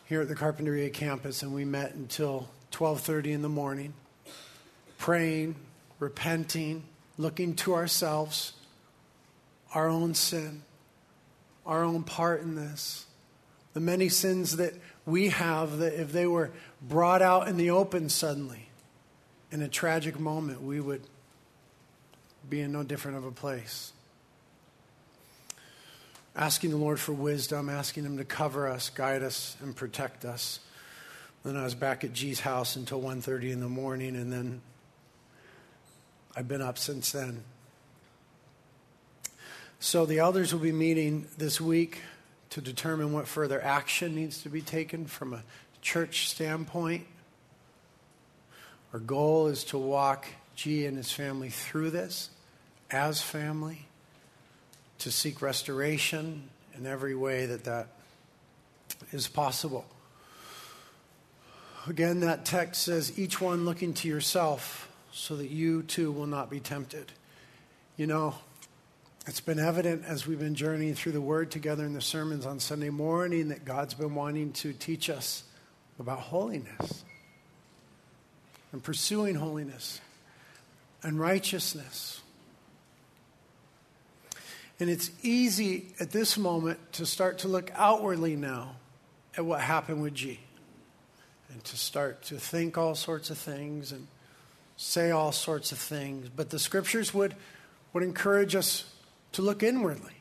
here 0.09 0.19
at 0.19 0.27
the 0.27 0.35
Carpinteria 0.35 0.91
campus, 0.91 1.43
and 1.43 1.53
we 1.53 1.63
met 1.63 1.93
until 1.93 2.49
12:30 2.73 3.27
in 3.27 3.41
the 3.41 3.47
morning, 3.47 3.93
praying, 4.97 5.55
repenting, 5.97 6.83
looking 7.17 7.55
to 7.55 7.73
ourselves, 7.73 8.51
our 9.73 9.87
own 9.87 10.13
sin, 10.13 10.63
our 11.65 11.83
own 11.83 12.03
part 12.03 12.41
in 12.41 12.55
this, 12.55 13.05
the 13.73 13.79
many 13.79 14.09
sins 14.09 14.57
that 14.57 14.73
we 15.05 15.29
have 15.29 15.77
that 15.77 15.93
if 15.99 16.11
they 16.11 16.27
were 16.27 16.51
brought 16.81 17.21
out 17.21 17.47
in 17.47 17.55
the 17.55 17.69
open 17.69 18.09
suddenly, 18.09 18.67
in 19.51 19.61
a 19.61 19.69
tragic 19.69 20.19
moment, 20.19 20.61
we 20.61 20.81
would 20.81 21.01
be 22.49 22.61
in 22.61 22.71
no 22.71 22.83
different 22.83 23.17
of 23.17 23.25
a 23.25 23.31
place 23.31 23.93
asking 26.35 26.71
the 26.71 26.77
Lord 26.77 26.99
for 26.99 27.13
wisdom, 27.13 27.69
asking 27.69 28.05
Him 28.05 28.17
to 28.17 28.25
cover 28.25 28.67
us, 28.67 28.89
guide 28.89 29.23
us, 29.23 29.55
and 29.61 29.75
protect 29.75 30.25
us. 30.25 30.59
Then 31.43 31.57
I 31.57 31.63
was 31.63 31.75
back 31.75 32.03
at 32.03 32.13
G's 32.13 32.39
house 32.39 32.75
until 32.75 33.01
1.30 33.01 33.51
in 33.51 33.59
the 33.59 33.69
morning, 33.69 34.15
and 34.15 34.31
then 34.31 34.61
I've 36.35 36.47
been 36.47 36.61
up 36.61 36.77
since 36.77 37.11
then. 37.11 37.43
So 39.79 40.05
the 40.05 40.19
elders 40.19 40.53
will 40.53 40.61
be 40.61 40.71
meeting 40.71 41.27
this 41.37 41.59
week 41.59 41.99
to 42.51 42.61
determine 42.61 43.11
what 43.11 43.27
further 43.27 43.61
action 43.61 44.15
needs 44.15 44.41
to 44.43 44.49
be 44.49 44.61
taken 44.61 45.05
from 45.05 45.33
a 45.33 45.43
church 45.81 46.29
standpoint. 46.29 47.05
Our 48.93 48.99
goal 48.99 49.47
is 49.47 49.65
to 49.65 49.77
walk 49.77 50.27
G 50.55 50.85
and 50.85 50.97
his 50.97 51.11
family 51.11 51.49
through 51.49 51.91
this 51.91 52.29
as 52.91 53.21
family 53.21 53.87
to 54.99 55.11
seek 55.11 55.41
restoration 55.41 56.49
in 56.77 56.85
every 56.85 57.15
way 57.15 57.45
that 57.45 57.63
that 57.65 57.87
is 59.11 59.27
possible. 59.27 59.85
Again, 61.87 62.21
that 62.21 62.45
text 62.45 62.83
says, 62.83 63.19
each 63.19 63.41
one 63.41 63.65
looking 63.65 63.93
to 63.95 64.07
yourself 64.07 64.89
so 65.11 65.35
that 65.35 65.49
you 65.49 65.83
too 65.83 66.11
will 66.11 66.27
not 66.27 66.49
be 66.49 66.59
tempted. 66.59 67.11
You 67.97 68.07
know, 68.07 68.35
it's 69.27 69.41
been 69.41 69.59
evident 69.59 70.03
as 70.05 70.25
we've 70.25 70.39
been 70.39 70.55
journeying 70.55 70.95
through 70.95 71.11
the 71.11 71.21
Word 71.21 71.51
together 71.51 71.85
in 71.85 71.93
the 71.93 72.01
sermons 72.01 72.45
on 72.45 72.59
Sunday 72.59 72.89
morning 72.89 73.49
that 73.49 73.65
God's 73.65 73.93
been 73.93 74.15
wanting 74.15 74.53
to 74.53 74.73
teach 74.73 75.09
us 75.09 75.43
about 75.99 76.19
holiness 76.19 77.03
and 78.71 78.81
pursuing 78.81 79.35
holiness 79.35 80.01
and 81.03 81.19
righteousness 81.19 82.21
and 84.79 84.89
it's 84.89 85.11
easy 85.21 85.93
at 85.99 86.11
this 86.11 86.37
moment 86.37 86.79
to 86.93 87.05
start 87.05 87.39
to 87.39 87.47
look 87.47 87.71
outwardly 87.75 88.35
now 88.35 88.75
at 89.37 89.45
what 89.45 89.61
happened 89.61 90.01
with 90.01 90.13
G 90.13 90.39
and 91.49 91.63
to 91.63 91.77
start 91.77 92.23
to 92.23 92.35
think 92.35 92.77
all 92.77 92.95
sorts 92.95 93.29
of 93.29 93.37
things 93.37 93.91
and 93.91 94.07
say 94.75 95.11
all 95.11 95.31
sorts 95.31 95.71
of 95.71 95.77
things. 95.77 96.27
But 96.27 96.49
the 96.49 96.59
scriptures 96.59 97.13
would, 97.13 97.35
would 97.93 98.03
encourage 98.03 98.55
us 98.55 98.91
to 99.33 99.41
look 99.41 99.63
inwardly. 99.63 100.15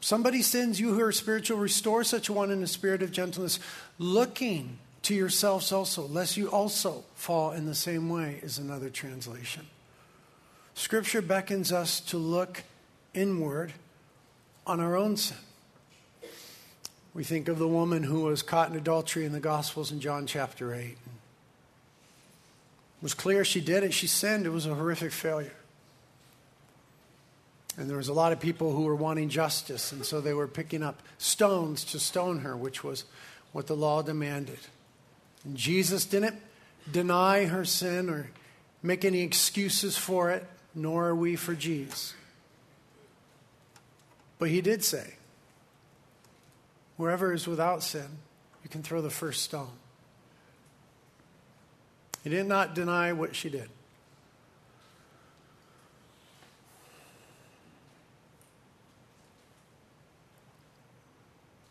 Somebody 0.00 0.42
sins, 0.42 0.78
you 0.78 0.92
who 0.92 1.00
are 1.00 1.10
spiritual, 1.10 1.58
restore 1.58 2.04
such 2.04 2.28
one 2.28 2.50
in 2.50 2.62
a 2.62 2.66
spirit 2.66 3.02
of 3.02 3.10
gentleness, 3.10 3.58
looking 3.98 4.78
to 5.02 5.14
yourselves 5.14 5.72
also, 5.72 6.06
lest 6.06 6.36
you 6.36 6.50
also 6.50 7.04
fall 7.14 7.52
in 7.52 7.66
the 7.66 7.74
same 7.74 8.08
way, 8.08 8.38
is 8.42 8.58
another 8.58 8.90
translation. 8.90 9.66
Scripture 10.88 11.20
beckons 11.20 11.70
us 11.70 12.00
to 12.00 12.16
look 12.16 12.62
inward 13.12 13.74
on 14.66 14.80
our 14.80 14.96
own 14.96 15.18
sin. 15.18 15.36
We 17.12 17.24
think 17.24 17.48
of 17.48 17.58
the 17.58 17.68
woman 17.68 18.04
who 18.04 18.22
was 18.22 18.40
caught 18.40 18.70
in 18.70 18.76
adultery 18.76 19.26
in 19.26 19.32
the 19.32 19.38
Gospels 19.38 19.92
in 19.92 20.00
John 20.00 20.26
chapter 20.26 20.72
8. 20.72 20.84
It 20.84 20.98
was 23.02 23.12
clear 23.12 23.44
she 23.44 23.60
did 23.60 23.84
it. 23.84 23.92
She 23.92 24.06
sinned. 24.06 24.46
It 24.46 24.48
was 24.48 24.64
a 24.64 24.74
horrific 24.74 25.12
failure. 25.12 25.52
And 27.76 27.90
there 27.90 27.98
was 27.98 28.08
a 28.08 28.14
lot 28.14 28.32
of 28.32 28.40
people 28.40 28.72
who 28.72 28.84
were 28.84 28.96
wanting 28.96 29.28
justice, 29.28 29.92
and 29.92 30.06
so 30.06 30.22
they 30.22 30.32
were 30.32 30.48
picking 30.48 30.82
up 30.82 31.02
stones 31.18 31.84
to 31.84 32.00
stone 32.00 32.38
her, 32.38 32.56
which 32.56 32.82
was 32.82 33.04
what 33.52 33.66
the 33.66 33.76
law 33.76 34.00
demanded. 34.00 34.60
And 35.44 35.54
Jesus 35.54 36.06
didn't 36.06 36.40
deny 36.90 37.44
her 37.44 37.66
sin 37.66 38.08
or 38.08 38.30
make 38.82 39.04
any 39.04 39.20
excuses 39.20 39.98
for 39.98 40.30
it, 40.30 40.46
nor 40.74 41.08
are 41.08 41.14
we 41.14 41.36
for 41.36 41.54
Jesus. 41.54 42.14
But 44.38 44.50
he 44.50 44.60
did 44.60 44.84
say, 44.84 45.14
Wherever 46.96 47.32
is 47.32 47.46
without 47.46 47.82
sin, 47.82 48.08
you 48.62 48.68
can 48.68 48.82
throw 48.82 49.00
the 49.00 49.10
first 49.10 49.42
stone. 49.42 49.70
He 52.24 52.30
did 52.30 52.46
not 52.46 52.74
deny 52.74 53.12
what 53.12 53.36
she 53.36 53.48
did. 53.48 53.68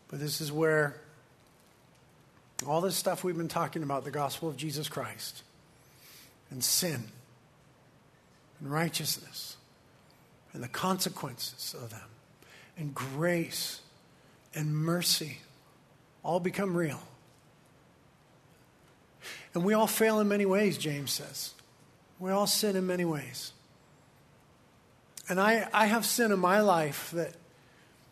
But 0.08 0.20
this 0.20 0.39
is 0.39 0.51
where 0.51 0.96
all 2.66 2.80
this 2.80 2.96
stuff 2.96 3.24
we've 3.24 3.38
been 3.38 3.50
talking 3.50 3.84
about 3.84 4.06
the 4.06 4.12
gospel 4.12 4.48
of 4.48 4.56
Jesus 4.56 4.88
Christ 4.88 5.44
and 6.50 6.63
sin 6.63 7.12
and 8.60 8.72
righteousness 8.72 9.58
and 10.54 10.64
the 10.64 10.68
consequences 10.68 11.76
of 11.82 11.90
them 11.90 12.10
and 12.78 12.94
grace 12.94 13.82
and 14.54 14.76
mercy 14.76 15.40
all 16.24 16.40
become 16.40 16.76
real. 16.76 17.02
And 19.54 19.64
we 19.64 19.74
all 19.74 19.88
fail 19.88 20.20
in 20.20 20.28
many 20.28 20.46
ways, 20.46 20.78
James 20.78 21.12
says. 21.12 21.54
We 22.20 22.32
all 22.32 22.48
sin 22.48 22.76
in 22.76 22.86
many 22.86 23.06
ways. 23.06 23.54
And 25.30 25.40
I, 25.40 25.68
I 25.74 25.88
have 25.88 26.06
sin 26.06 26.32
in 26.32 26.40
my 26.40 26.62
life 26.62 27.12
that 27.12 27.34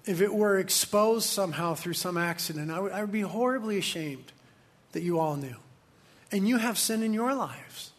if 0.06 0.22
it 0.22 0.34
were 0.34 0.60
exposed 0.60 1.28
somehow 1.28 1.74
through 1.74 1.94
some 1.94 2.18
accident, 2.18 2.72
I 2.72 2.80
would, 2.80 2.92
I 2.92 3.02
would 3.02 3.12
be 3.12 3.22
horribly 3.22 3.78
ashamed 3.78 4.32
that 4.92 5.02
you 5.02 5.20
all 5.20 5.36
knew. 5.36 5.56
And 6.32 6.48
you 6.48 6.58
have 6.58 6.78
sin 6.78 7.04
in 7.04 7.14
your 7.14 7.34
lives. 7.34 7.92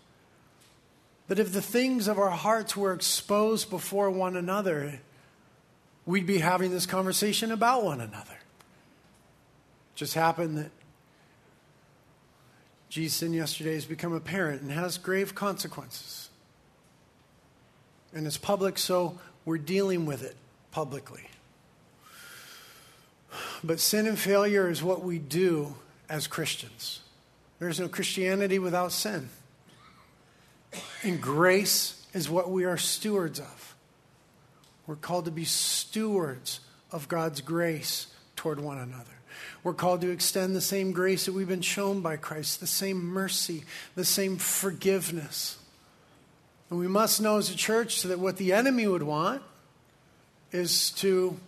But 1.28 1.38
if 1.38 1.52
the 1.52 1.62
things 1.62 2.08
of 2.08 2.18
our 2.18 2.30
hearts 2.30 2.76
were 2.76 2.92
exposed 2.92 3.68
before 3.68 4.10
one 4.10 4.36
another, 4.36 5.00
we'd 6.04 6.26
be 6.26 6.38
having 6.38 6.70
this 6.70 6.86
conversation 6.86 7.50
about 7.50 7.84
one 7.84 8.00
another. 8.00 8.38
Just 9.94 10.14
happened 10.14 10.58
that 10.58 10.70
sin 13.08 13.34
yesterday 13.34 13.74
has 13.74 13.84
become 13.84 14.14
apparent 14.14 14.62
and 14.62 14.70
has 14.70 14.96
grave 14.96 15.34
consequences. 15.34 16.30
And 18.14 18.26
it's 18.26 18.38
public, 18.38 18.78
so 18.78 19.18
we're 19.44 19.58
dealing 19.58 20.06
with 20.06 20.22
it 20.22 20.34
publicly. 20.70 21.28
But 23.62 23.80
sin 23.80 24.06
and 24.06 24.18
failure 24.18 24.70
is 24.70 24.82
what 24.82 25.02
we 25.02 25.18
do 25.18 25.74
as 26.08 26.26
Christians. 26.26 27.00
There's 27.58 27.78
no 27.78 27.88
Christianity 27.88 28.58
without 28.58 28.92
sin. 28.92 29.28
And 31.02 31.20
grace 31.20 32.06
is 32.12 32.28
what 32.28 32.50
we 32.50 32.64
are 32.64 32.76
stewards 32.76 33.38
of. 33.38 33.74
We're 34.86 34.96
called 34.96 35.24
to 35.24 35.30
be 35.30 35.44
stewards 35.44 36.60
of 36.92 37.08
God's 37.08 37.40
grace 37.40 38.06
toward 38.36 38.60
one 38.60 38.78
another. 38.78 39.10
We're 39.62 39.74
called 39.74 40.00
to 40.02 40.10
extend 40.10 40.54
the 40.54 40.60
same 40.60 40.92
grace 40.92 41.26
that 41.26 41.32
we've 41.32 41.48
been 41.48 41.60
shown 41.60 42.00
by 42.00 42.16
Christ, 42.16 42.60
the 42.60 42.66
same 42.66 43.04
mercy, 43.04 43.64
the 43.94 44.04
same 44.04 44.36
forgiveness. 44.36 45.58
And 46.70 46.78
we 46.78 46.88
must 46.88 47.20
know 47.20 47.38
as 47.38 47.50
a 47.50 47.56
church 47.56 48.02
that 48.02 48.18
what 48.18 48.36
the 48.36 48.52
enemy 48.52 48.86
would 48.86 49.02
want 49.02 49.42
is 50.52 50.90
to 50.92 51.38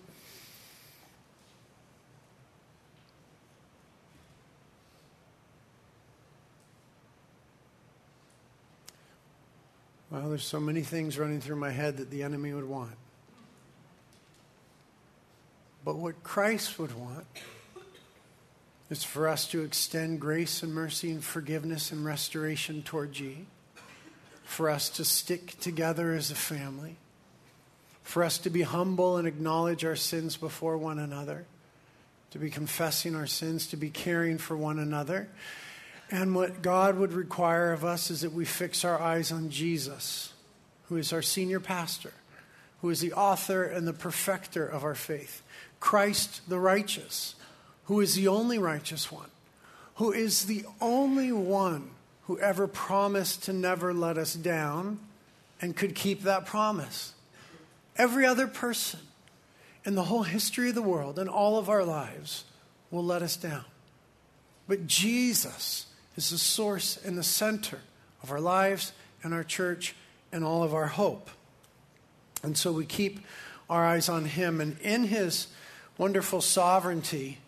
Well, 10.10 10.30
there's 10.30 10.44
so 10.44 10.58
many 10.58 10.80
things 10.80 11.18
running 11.18 11.40
through 11.40 11.56
my 11.56 11.70
head 11.70 11.98
that 11.98 12.10
the 12.10 12.22
enemy 12.22 12.54
would 12.54 12.64
want. 12.64 12.96
But 15.84 15.96
what 15.96 16.22
Christ 16.22 16.78
would 16.78 16.98
want 16.98 17.26
is 18.90 19.04
for 19.04 19.28
us 19.28 19.46
to 19.48 19.62
extend 19.62 20.20
grace 20.20 20.62
and 20.62 20.74
mercy 20.74 21.10
and 21.10 21.22
forgiveness 21.22 21.92
and 21.92 22.04
restoration 22.04 22.82
toward 22.82 23.18
you, 23.18 23.46
for 24.44 24.70
us 24.70 24.88
to 24.88 25.04
stick 25.04 25.60
together 25.60 26.14
as 26.14 26.30
a 26.30 26.34
family, 26.34 26.96
for 28.02 28.24
us 28.24 28.38
to 28.38 28.50
be 28.50 28.62
humble 28.62 29.18
and 29.18 29.28
acknowledge 29.28 29.84
our 29.84 29.96
sins 29.96 30.38
before 30.38 30.78
one 30.78 30.98
another, 30.98 31.44
to 32.30 32.38
be 32.38 32.48
confessing 32.48 33.14
our 33.14 33.26
sins, 33.26 33.66
to 33.66 33.76
be 33.76 33.90
caring 33.90 34.38
for 34.38 34.56
one 34.56 34.78
another. 34.78 35.28
And 36.10 36.34
what 36.34 36.62
God 36.62 36.96
would 36.98 37.12
require 37.12 37.72
of 37.72 37.84
us 37.84 38.10
is 38.10 38.22
that 38.22 38.32
we 38.32 38.44
fix 38.44 38.84
our 38.84 39.00
eyes 39.00 39.30
on 39.30 39.50
Jesus, 39.50 40.32
who 40.88 40.96
is 40.96 41.12
our 41.12 41.22
senior 41.22 41.60
pastor, 41.60 42.14
who 42.80 42.90
is 42.90 43.00
the 43.00 43.12
author 43.12 43.62
and 43.64 43.86
the 43.86 43.92
perfecter 43.92 44.66
of 44.66 44.84
our 44.84 44.94
faith, 44.94 45.42
Christ 45.80 46.48
the 46.48 46.58
righteous 46.58 47.34
who 47.88 48.00
is 48.00 48.14
the 48.14 48.28
only 48.28 48.58
righteous 48.58 49.10
one, 49.10 49.30
who 49.94 50.12
is 50.12 50.44
the 50.44 50.64
only 50.78 51.32
one 51.32 51.90
who 52.26 52.38
ever 52.38 52.68
promised 52.68 53.44
to 53.44 53.52
never 53.52 53.94
let 53.94 54.18
us 54.18 54.34
down 54.34 54.98
and 55.62 55.74
could 55.74 55.94
keep 55.94 56.22
that 56.22 56.44
promise. 56.44 57.14
Every 57.96 58.26
other 58.26 58.46
person 58.46 59.00
in 59.86 59.94
the 59.94 60.04
whole 60.04 60.24
history 60.24 60.68
of 60.68 60.74
the 60.74 60.82
world 60.82 61.18
and 61.18 61.30
all 61.30 61.58
of 61.58 61.70
our 61.70 61.82
lives 61.82 62.44
will 62.90 63.04
let 63.04 63.22
us 63.22 63.38
down. 63.38 63.64
But 64.68 64.86
Jesus 64.86 65.86
is 66.18 66.30
the 66.30 66.38
source 66.38 66.98
and 67.04 67.16
the 67.16 67.22
center 67.22 67.78
of 68.24 68.32
our 68.32 68.40
lives 68.40 68.92
and 69.22 69.32
our 69.32 69.44
church 69.44 69.94
and 70.32 70.44
all 70.44 70.64
of 70.64 70.74
our 70.74 70.88
hope. 70.88 71.30
And 72.42 72.58
so 72.58 72.72
we 72.72 72.86
keep 72.86 73.20
our 73.70 73.86
eyes 73.86 74.08
on 74.08 74.24
Him. 74.24 74.60
And 74.60 74.76
in 74.80 75.04
His 75.04 75.46
wonderful 75.96 76.40
sovereignty, 76.40 77.38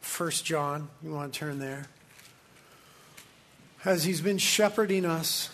First 0.00 0.44
John, 0.44 0.88
you 1.04 1.12
want 1.12 1.32
to 1.32 1.38
turn 1.38 1.60
there. 1.60 1.86
As 3.84 4.02
he's 4.02 4.20
been 4.20 4.38
shepherding 4.38 5.04
us, 5.04 5.50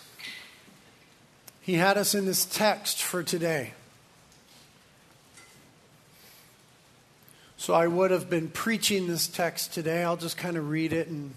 he 1.61 1.75
had 1.75 1.95
us 1.95 2.15
in 2.15 2.25
this 2.25 2.43
text 2.43 3.03
for 3.03 3.21
today. 3.21 3.73
So 7.55 7.75
I 7.75 7.85
would 7.85 8.09
have 8.09 8.31
been 8.31 8.49
preaching 8.49 9.05
this 9.05 9.27
text 9.27 9.73
today. 9.73 10.03
I'll 10.03 10.17
just 10.17 10.37
kind 10.37 10.57
of 10.57 10.69
read 10.69 10.91
it 10.91 11.07
and 11.07 11.35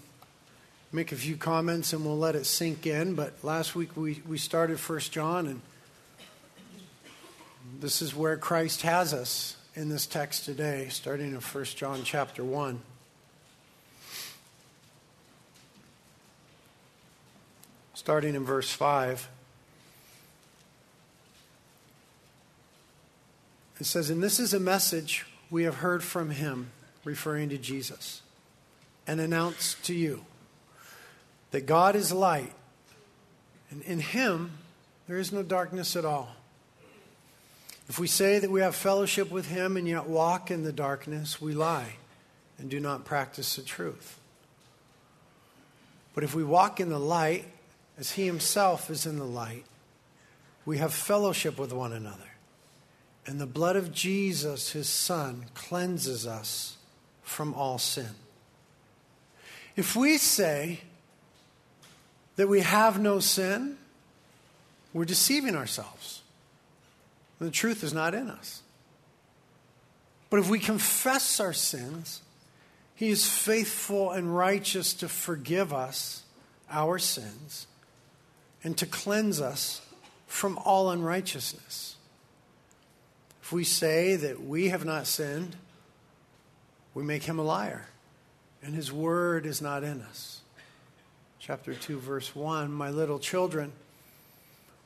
make 0.97 1.11
a 1.11 1.15
few 1.15 1.37
comments 1.37 1.93
and 1.93 2.03
we'll 2.03 2.17
let 2.17 2.35
it 2.35 2.43
sink 2.43 2.87
in. 2.87 3.13
But 3.13 3.31
last 3.43 3.75
week 3.75 3.95
we, 3.95 4.19
we 4.27 4.39
started 4.39 4.79
First 4.79 5.11
John, 5.11 5.45
and 5.45 5.61
this 7.79 8.01
is 8.01 8.15
where 8.15 8.35
Christ 8.35 8.81
has 8.81 9.13
us 9.13 9.57
in 9.75 9.89
this 9.89 10.07
text 10.07 10.45
today, 10.45 10.87
starting 10.89 11.27
in 11.27 11.39
First 11.39 11.77
John 11.77 12.01
chapter 12.03 12.43
1. 12.43 12.81
starting 17.93 18.35
in 18.35 18.45
verse 18.45 18.71
5. 18.71 19.27
It 23.81 23.85
says, 23.85 24.09
And 24.09 24.23
this 24.23 24.39
is 24.39 24.53
a 24.53 24.61
message 24.61 25.25
we 25.51 25.63
have 25.63 25.77
heard 25.77 26.03
from 26.03 26.29
him, 26.29 26.69
referring 27.03 27.49
to 27.49 27.57
Jesus, 27.57 28.21
and 29.05 29.19
announced 29.19 29.83
to 29.85 29.93
you 29.93 30.23
that 31.57 31.65
God 31.65 31.95
is 31.95 32.11
light, 32.11 32.53
and 33.71 33.81
in 33.81 33.99
him 33.99 34.59
there 35.07 35.17
is 35.17 35.31
no 35.31 35.41
darkness 35.41 35.95
at 35.95 36.05
all. 36.05 36.35
If 37.89 37.97
we 37.97 38.05
say 38.05 38.37
that 38.37 38.51
we 38.51 38.61
have 38.61 38.75
fellowship 38.75 39.31
with 39.31 39.47
him 39.47 39.75
and 39.75 39.87
yet 39.87 40.05
walk 40.05 40.51
in 40.51 40.61
the 40.61 40.71
darkness, 40.71 41.41
we 41.41 41.55
lie 41.55 41.95
and 42.59 42.69
do 42.69 42.79
not 42.79 43.05
practice 43.05 43.55
the 43.55 43.63
truth. 43.63 44.19
But 46.13 46.23
if 46.23 46.35
we 46.35 46.43
walk 46.43 46.79
in 46.79 46.89
the 46.89 46.99
light, 46.99 47.45
as 47.97 48.11
he 48.11 48.27
himself 48.27 48.91
is 48.91 49.07
in 49.07 49.17
the 49.17 49.25
light, 49.25 49.65
we 50.63 50.77
have 50.77 50.93
fellowship 50.93 51.57
with 51.57 51.73
one 51.73 51.91
another. 51.91 52.33
And 53.25 53.41
the 53.41 53.47
blood 53.47 53.75
of 53.75 53.91
Jesus, 53.91 54.73
his 54.73 54.89
son, 54.89 55.45
cleanses 55.55 56.27
us 56.27 56.77
from 57.23 57.55
all 57.55 57.79
sin. 57.79 58.11
If 59.75 59.95
we 59.95 60.19
say 60.19 60.81
that 62.37 62.47
we 62.47 62.61
have 62.61 62.99
no 62.99 63.19
sin, 63.19 63.77
we're 64.93 65.05
deceiving 65.05 65.55
ourselves. 65.55 66.21
The 67.39 67.51
truth 67.51 67.83
is 67.83 67.93
not 67.93 68.15
in 68.15 68.29
us. 68.29 68.63
But 70.29 70.39
if 70.39 70.49
we 70.49 70.59
confess 70.59 71.39
our 71.39 71.53
sins, 71.53 72.21
he 72.95 73.09
is 73.09 73.29
faithful 73.29 74.11
and 74.11 74.35
righteous 74.35 74.93
to 74.95 75.07
forgive 75.07 75.73
us 75.73 76.23
our 76.69 76.97
sins 76.97 77.67
and 78.63 78.77
to 78.77 78.85
cleanse 78.85 79.39
us 79.39 79.81
from 80.25 80.57
all 80.59 80.89
unrighteousness. 80.89 81.95
If 83.41 83.51
we 83.51 83.63
say 83.63 84.15
that 84.15 84.43
we 84.43 84.69
have 84.69 84.83
not 84.83 85.07
sinned, 85.07 85.55
we 86.93 87.03
make 87.03 87.23
him 87.23 87.39
a 87.39 87.43
liar, 87.43 87.87
and 88.61 88.75
his 88.75 88.91
word 88.91 89.45
is 89.45 89.61
not 89.61 89.83
in 89.83 90.01
us. 90.01 90.36
Chapter 91.47 91.73
2, 91.75 91.99
verse 91.99 92.35
1 92.35 92.73
My 92.73 92.89
little 92.89 93.19
children, 93.19 93.71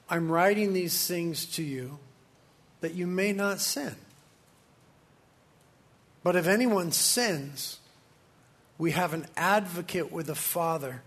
I'm 0.07 0.31
writing 0.31 0.73
these 0.73 1.07
things 1.07 1.47
to 1.55 1.63
you 1.63 1.97
that 2.81 2.93
you 2.93 3.07
may 3.07 3.33
not 3.33 3.59
sin. 3.59 3.95
But 6.23 6.35
if 6.35 6.45
anyone 6.45 6.91
sins, 6.91 7.79
we 8.77 8.91
have 8.91 9.15
an 9.15 9.25
advocate 9.35 10.11
with 10.11 10.27
the 10.27 10.35
Father 10.35 11.01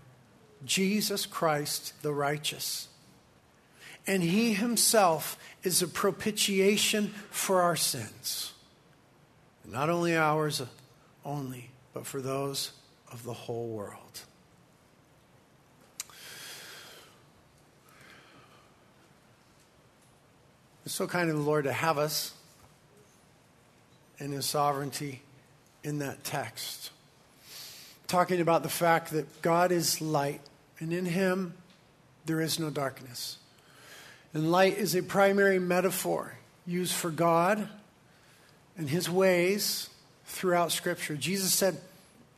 Jesus 0.65 1.25
Christ 1.25 1.93
the 2.01 2.11
righteous. 2.11 2.89
And 4.05 4.23
he 4.23 4.55
himself 4.55 5.37
is 5.63 5.81
a 5.81 5.87
propitiation 5.87 7.13
for 7.31 7.61
our 7.61 7.77
sins. 7.77 8.51
Not 9.63 9.89
only 9.89 10.17
ours 10.17 10.61
only, 11.23 11.69
but 11.93 12.05
for 12.05 12.19
those 12.19 12.73
of 13.09 13.23
the 13.23 13.33
whole 13.33 13.69
world. 13.69 14.25
It's 20.85 20.93
so 20.93 21.07
kind 21.07 21.31
of 21.31 21.35
the 21.35 21.41
Lord 21.41 21.63
to 21.63 21.73
have 21.73 21.97
us 21.97 22.33
in 24.19 24.31
his 24.31 24.45
sovereignty 24.45 25.23
in 25.83 25.99
that 25.99 26.23
text. 26.23 26.91
Talking 28.07 28.39
about 28.39 28.61
the 28.61 28.69
fact 28.69 29.11
that 29.11 29.41
God 29.41 29.71
is 29.71 29.99
light 29.99 30.41
and 30.79 30.93
in 30.93 31.05
him 31.05 31.55
there 32.25 32.39
is 32.39 32.59
no 32.59 32.69
darkness. 32.69 33.37
And 34.33 34.51
light 34.51 34.77
is 34.77 34.95
a 34.95 35.01
primary 35.01 35.59
metaphor 35.59 36.37
used 36.67 36.93
for 36.93 37.09
God 37.09 37.67
and 38.77 38.89
his 38.89 39.09
ways 39.09 39.89
throughout 40.25 40.71
Scripture. 40.71 41.15
Jesus 41.15 41.53
said, 41.53 41.79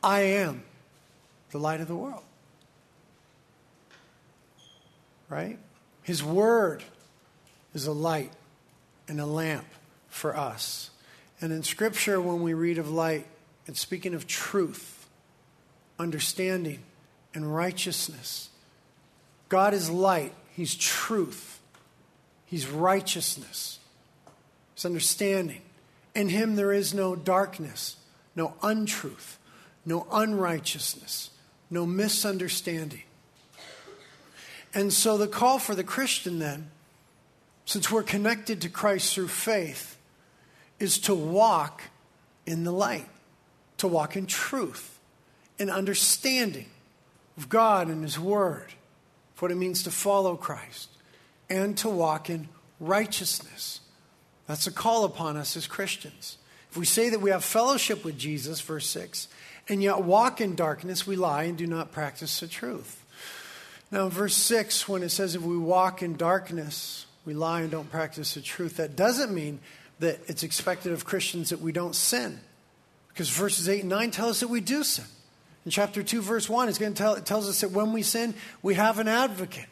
I 0.02 0.20
am 0.20 0.62
the 1.50 1.58
light 1.58 1.80
of 1.80 1.88
the 1.88 1.96
world. 1.96 2.22
Right? 5.28 5.58
His 6.02 6.24
word 6.24 6.82
is 7.74 7.86
a 7.86 7.92
light 7.92 8.32
and 9.08 9.20
a 9.20 9.26
lamp 9.26 9.66
for 10.08 10.36
us. 10.36 10.90
And 11.40 11.52
in 11.52 11.62
Scripture, 11.62 12.20
when 12.20 12.42
we 12.42 12.54
read 12.54 12.78
of 12.78 12.90
light, 12.90 13.26
it's 13.66 13.80
speaking 13.80 14.14
of 14.14 14.26
truth, 14.26 15.06
understanding, 15.98 16.80
and 17.34 17.54
righteousness. 17.54 18.50
God 19.48 19.74
is 19.74 19.90
light, 19.90 20.32
He's 20.50 20.74
truth, 20.74 21.60
He's 22.46 22.68
righteousness, 22.68 23.78
He's 24.74 24.84
understanding. 24.84 25.62
In 26.14 26.28
Him 26.30 26.56
there 26.56 26.72
is 26.72 26.94
no 26.94 27.14
darkness, 27.14 27.96
no 28.34 28.54
untruth, 28.62 29.38
no 29.84 30.06
unrighteousness, 30.12 31.30
no 31.70 31.86
misunderstanding. 31.86 33.02
And 34.74 34.92
so 34.92 35.16
the 35.16 35.28
call 35.28 35.58
for 35.58 35.74
the 35.74 35.84
Christian 35.84 36.38
then, 36.38 36.70
since 37.68 37.90
we're 37.90 38.02
connected 38.02 38.62
to 38.62 38.70
Christ 38.70 39.12
through 39.12 39.28
faith, 39.28 39.98
is 40.78 40.98
to 41.00 41.14
walk 41.14 41.82
in 42.46 42.64
the 42.64 42.72
light, 42.72 43.04
to 43.76 43.86
walk 43.86 44.16
in 44.16 44.24
truth, 44.24 44.98
in 45.58 45.68
understanding 45.68 46.70
of 47.36 47.50
God 47.50 47.88
and 47.88 48.02
His 48.02 48.18
Word, 48.18 48.72
for 49.34 49.44
what 49.44 49.52
it 49.52 49.56
means 49.56 49.82
to 49.82 49.90
follow 49.90 50.34
Christ 50.34 50.88
and 51.50 51.76
to 51.76 51.90
walk 51.90 52.30
in 52.30 52.48
righteousness. 52.80 53.80
That's 54.46 54.66
a 54.66 54.72
call 54.72 55.04
upon 55.04 55.36
us 55.36 55.54
as 55.54 55.66
Christians. 55.66 56.38
If 56.70 56.78
we 56.78 56.86
say 56.86 57.10
that 57.10 57.20
we 57.20 57.28
have 57.28 57.44
fellowship 57.44 58.02
with 58.02 58.16
Jesus, 58.16 58.62
verse 58.62 58.86
6, 58.86 59.28
and 59.68 59.82
yet 59.82 60.02
walk 60.04 60.40
in 60.40 60.54
darkness, 60.54 61.06
we 61.06 61.16
lie 61.16 61.42
and 61.42 61.58
do 61.58 61.66
not 61.66 61.92
practice 61.92 62.40
the 62.40 62.48
truth. 62.48 63.04
Now, 63.90 64.08
verse 64.08 64.36
6, 64.36 64.88
when 64.88 65.02
it 65.02 65.10
says 65.10 65.34
if 65.34 65.42
we 65.42 65.58
walk 65.58 66.02
in 66.02 66.16
darkness, 66.16 67.04
we 67.28 67.34
lie 67.34 67.60
and 67.60 67.70
don't 67.70 67.90
practice 67.90 68.32
the 68.32 68.40
truth, 68.40 68.78
that 68.78 68.96
doesn't 68.96 69.34
mean 69.34 69.60
that 69.98 70.18
it's 70.28 70.42
expected 70.42 70.92
of 70.92 71.04
Christians 71.04 71.50
that 71.50 71.60
we 71.60 71.72
don't 71.72 71.94
sin. 71.94 72.40
Because 73.08 73.28
verses 73.28 73.68
8 73.68 73.80
and 73.80 73.90
9 73.90 74.10
tell 74.12 74.30
us 74.30 74.40
that 74.40 74.48
we 74.48 74.62
do 74.62 74.82
sin. 74.82 75.04
In 75.66 75.70
chapter 75.70 76.02
2, 76.02 76.22
verse 76.22 76.48
1, 76.48 76.70
it's 76.70 76.78
going 76.78 76.94
to 76.94 76.96
tell, 76.96 77.14
it 77.16 77.26
tells 77.26 77.46
us 77.46 77.60
that 77.60 77.70
when 77.70 77.92
we 77.92 78.02
sin, 78.02 78.32
we 78.62 78.76
have 78.76 78.98
an 78.98 79.08
advocate. 79.08 79.66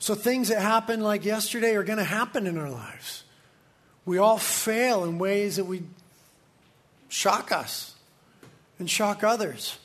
So 0.00 0.16
things 0.16 0.48
that 0.48 0.60
happened 0.60 1.04
like 1.04 1.24
yesterday 1.24 1.76
are 1.76 1.84
going 1.84 1.98
to 1.98 2.04
happen 2.04 2.48
in 2.48 2.58
our 2.58 2.70
lives. 2.70 3.22
We 4.04 4.18
all 4.18 4.38
fail 4.38 5.04
in 5.04 5.18
ways 5.18 5.56
that 5.56 5.66
we 5.66 5.84
shock 7.08 7.52
us 7.52 7.94
and 8.80 8.90
shock 8.90 9.22
others. 9.22 9.78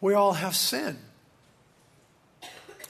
We 0.00 0.14
all 0.14 0.32
have 0.32 0.56
sin. 0.56 0.96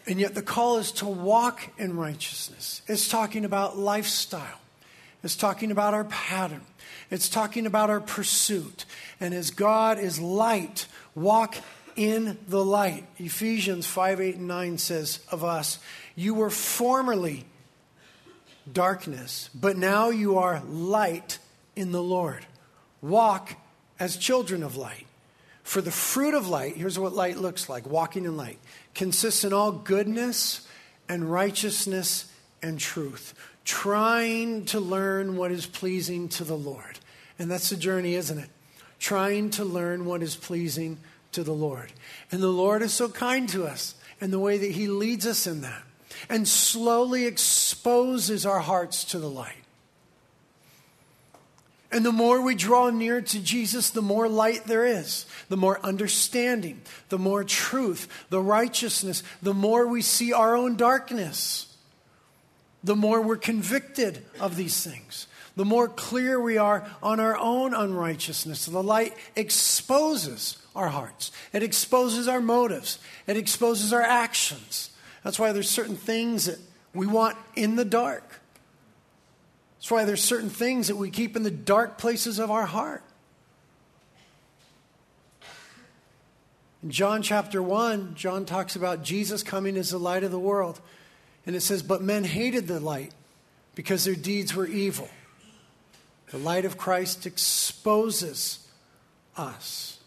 And 0.08 0.18
yet 0.18 0.34
the 0.34 0.42
call 0.42 0.78
is 0.78 0.90
to 0.92 1.06
walk 1.06 1.68
in 1.76 1.94
righteousness. 1.94 2.80
It's 2.88 3.08
talking 3.08 3.44
about 3.44 3.78
lifestyle. 3.78 4.58
It's 5.22 5.36
talking 5.36 5.70
about 5.70 5.92
our 5.92 6.04
pattern. 6.04 6.62
It's 7.10 7.28
talking 7.28 7.66
about 7.66 7.90
our 7.90 8.00
pursuit. 8.00 8.86
And 9.20 9.34
as 9.34 9.50
God 9.50 9.98
is 9.98 10.18
light, 10.18 10.86
walk 11.14 11.56
in 11.94 12.38
the 12.48 12.64
light. 12.64 13.06
Ephesians 13.18 13.86
5 13.86 14.20
8 14.20 14.36
and 14.36 14.48
9 14.48 14.78
says 14.78 15.20
of 15.30 15.44
us, 15.44 15.78
You 16.16 16.32
were 16.32 16.50
formerly 16.50 17.44
darkness, 18.72 19.50
but 19.54 19.76
now 19.76 20.08
you 20.08 20.38
are 20.38 20.62
light 20.70 21.38
in 21.76 21.92
the 21.92 22.02
Lord. 22.02 22.46
Walk 23.02 23.56
as 24.00 24.16
children 24.16 24.62
of 24.62 24.74
light. 24.74 25.07
For 25.68 25.82
the 25.82 25.90
fruit 25.90 26.32
of 26.32 26.48
light, 26.48 26.78
here's 26.78 26.98
what 26.98 27.12
light 27.12 27.36
looks 27.36 27.68
like 27.68 27.86
walking 27.86 28.24
in 28.24 28.38
light, 28.38 28.58
consists 28.94 29.44
in 29.44 29.52
all 29.52 29.70
goodness 29.70 30.66
and 31.10 31.30
righteousness 31.30 32.32
and 32.62 32.80
truth, 32.80 33.34
trying 33.66 34.64
to 34.64 34.80
learn 34.80 35.36
what 35.36 35.52
is 35.52 35.66
pleasing 35.66 36.30
to 36.30 36.44
the 36.44 36.56
Lord. 36.56 36.98
And 37.38 37.50
that's 37.50 37.68
the 37.68 37.76
journey, 37.76 38.14
isn't 38.14 38.38
it? 38.38 38.48
Trying 38.98 39.50
to 39.50 39.64
learn 39.66 40.06
what 40.06 40.22
is 40.22 40.36
pleasing 40.36 41.00
to 41.32 41.42
the 41.42 41.52
Lord. 41.52 41.92
And 42.32 42.42
the 42.42 42.48
Lord 42.48 42.80
is 42.80 42.94
so 42.94 43.10
kind 43.10 43.46
to 43.50 43.66
us 43.66 43.94
and 44.22 44.32
the 44.32 44.38
way 44.38 44.56
that 44.56 44.70
He 44.70 44.88
leads 44.88 45.26
us 45.26 45.46
in 45.46 45.60
that 45.60 45.82
and 46.30 46.48
slowly 46.48 47.26
exposes 47.26 48.46
our 48.46 48.60
hearts 48.60 49.04
to 49.04 49.18
the 49.18 49.28
light. 49.28 49.57
And 51.90 52.04
the 52.04 52.12
more 52.12 52.42
we 52.42 52.54
draw 52.54 52.90
near 52.90 53.22
to 53.22 53.40
Jesus, 53.40 53.90
the 53.90 54.02
more 54.02 54.28
light 54.28 54.64
there 54.64 54.84
is, 54.84 55.24
the 55.48 55.56
more 55.56 55.80
understanding, 55.82 56.82
the 57.08 57.18
more 57.18 57.44
truth, 57.44 58.08
the 58.28 58.42
righteousness, 58.42 59.22
the 59.40 59.54
more 59.54 59.86
we 59.86 60.02
see 60.02 60.32
our 60.32 60.54
own 60.54 60.76
darkness, 60.76 61.74
the 62.84 62.96
more 62.96 63.22
we're 63.22 63.36
convicted 63.36 64.22
of 64.38 64.56
these 64.56 64.84
things, 64.84 65.26
the 65.56 65.64
more 65.64 65.88
clear 65.88 66.38
we 66.38 66.58
are 66.58 66.86
on 67.02 67.20
our 67.20 67.36
own 67.38 67.72
unrighteousness. 67.72 68.66
The 68.66 68.82
light 68.82 69.14
exposes 69.34 70.58
our 70.76 70.88
hearts, 70.88 71.32
it 71.54 71.62
exposes 71.62 72.28
our 72.28 72.40
motives, 72.40 72.98
it 73.26 73.38
exposes 73.38 73.94
our 73.94 74.02
actions. 74.02 74.90
That's 75.24 75.38
why 75.38 75.52
there's 75.52 75.70
certain 75.70 75.96
things 75.96 76.44
that 76.44 76.58
we 76.94 77.06
want 77.06 77.36
in 77.56 77.76
the 77.76 77.84
dark. 77.84 78.40
That's 79.78 79.90
why 79.90 80.04
there's 80.04 80.22
certain 80.22 80.50
things 80.50 80.88
that 80.88 80.96
we 80.96 81.10
keep 81.10 81.36
in 81.36 81.44
the 81.44 81.50
dark 81.50 81.98
places 81.98 82.38
of 82.38 82.50
our 82.50 82.66
heart. 82.66 83.02
In 86.82 86.90
John 86.90 87.22
chapter 87.22 87.62
1, 87.62 88.14
John 88.14 88.44
talks 88.44 88.76
about 88.76 89.02
Jesus 89.02 89.42
coming 89.42 89.76
as 89.76 89.90
the 89.90 89.98
light 89.98 90.24
of 90.24 90.30
the 90.30 90.38
world. 90.38 90.80
And 91.46 91.56
it 91.56 91.60
says, 91.60 91.82
But 91.82 92.02
men 92.02 92.24
hated 92.24 92.66
the 92.66 92.80
light 92.80 93.12
because 93.74 94.04
their 94.04 94.14
deeds 94.14 94.54
were 94.54 94.66
evil. 94.66 95.08
The 96.30 96.38
light 96.38 96.64
of 96.64 96.76
Christ 96.76 97.24
exposes 97.26 98.66
us. 99.36 99.98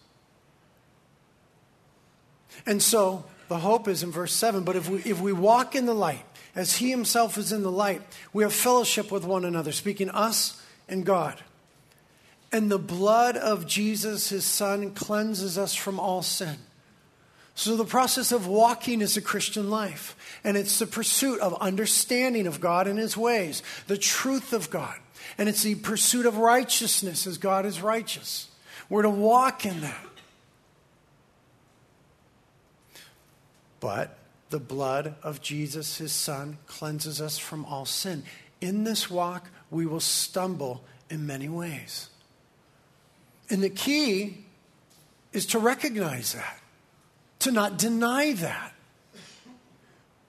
And 2.65 2.81
so, 2.81 3.25
the 3.47 3.57
hope 3.57 3.87
is 3.87 4.03
in 4.03 4.11
verse 4.11 4.33
7 4.33 4.63
but 4.63 4.75
if 4.75 4.89
we, 4.89 4.99
if 4.99 5.19
we 5.19 5.33
walk 5.33 5.75
in 5.75 5.85
the 5.85 5.95
light, 5.95 6.30
as 6.55 6.77
he 6.77 6.89
himself 6.89 7.37
is 7.37 7.51
in 7.51 7.63
the 7.63 7.71
light, 7.71 8.01
we 8.33 8.43
have 8.43 8.53
fellowship 8.53 9.11
with 9.11 9.23
one 9.23 9.45
another, 9.45 9.71
speaking 9.71 10.09
us 10.09 10.61
and 10.89 11.05
God. 11.05 11.41
And 12.51 12.69
the 12.69 12.79
blood 12.79 13.37
of 13.37 13.65
Jesus, 13.65 14.29
his 14.29 14.43
son, 14.43 14.91
cleanses 14.91 15.57
us 15.57 15.73
from 15.73 15.99
all 15.99 16.21
sin. 16.21 16.57
So, 17.55 17.75
the 17.75 17.85
process 17.85 18.31
of 18.31 18.47
walking 18.47 19.01
is 19.01 19.17
a 19.17 19.21
Christian 19.21 19.69
life, 19.69 20.15
and 20.43 20.57
it's 20.57 20.79
the 20.79 20.87
pursuit 20.87 21.39
of 21.41 21.53
understanding 21.61 22.47
of 22.47 22.59
God 22.59 22.87
and 22.87 22.97
his 22.97 23.15
ways, 23.15 23.61
the 23.87 23.97
truth 23.97 24.53
of 24.53 24.69
God, 24.69 24.97
and 25.37 25.47
it's 25.47 25.63
the 25.63 25.75
pursuit 25.75 26.25
of 26.25 26.37
righteousness 26.37 27.27
as 27.27 27.37
God 27.37 27.65
is 27.65 27.81
righteous. 27.81 28.49
We're 28.89 29.03
to 29.03 29.09
walk 29.09 29.65
in 29.65 29.81
that. 29.81 30.05
But 33.79 34.17
the 34.51 34.59
blood 34.59 35.15
of 35.23 35.41
Jesus, 35.41 35.97
his 35.97 36.11
son, 36.11 36.57
cleanses 36.67 37.21
us 37.21 37.37
from 37.37 37.65
all 37.65 37.85
sin. 37.85 38.23
In 38.59 38.83
this 38.83 39.09
walk, 39.09 39.49
we 39.69 39.85
will 39.85 39.99
stumble 39.99 40.83
in 41.09 41.25
many 41.25 41.49
ways. 41.49 42.09
And 43.49 43.63
the 43.63 43.69
key 43.69 44.45
is 45.33 45.45
to 45.47 45.59
recognize 45.59 46.33
that, 46.33 46.59
to 47.39 47.51
not 47.51 47.77
deny 47.77 48.33
that. 48.33 48.73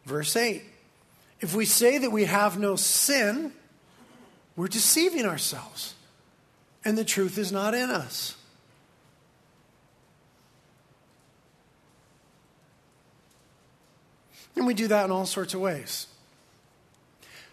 Verse 0.06 0.34
8 0.34 0.62
If 1.40 1.54
we 1.54 1.64
say 1.64 1.98
that 1.98 2.10
we 2.10 2.24
have 2.24 2.58
no 2.58 2.76
sin, 2.76 3.52
we're 4.56 4.68
deceiving 4.68 5.26
ourselves, 5.26 5.94
and 6.84 6.96
the 6.96 7.04
truth 7.04 7.38
is 7.38 7.52
not 7.52 7.74
in 7.74 7.90
us. 7.90 8.36
And 14.56 14.66
we 14.66 14.74
do 14.74 14.88
that 14.88 15.04
in 15.04 15.10
all 15.10 15.26
sorts 15.26 15.54
of 15.54 15.60
ways. 15.60 16.06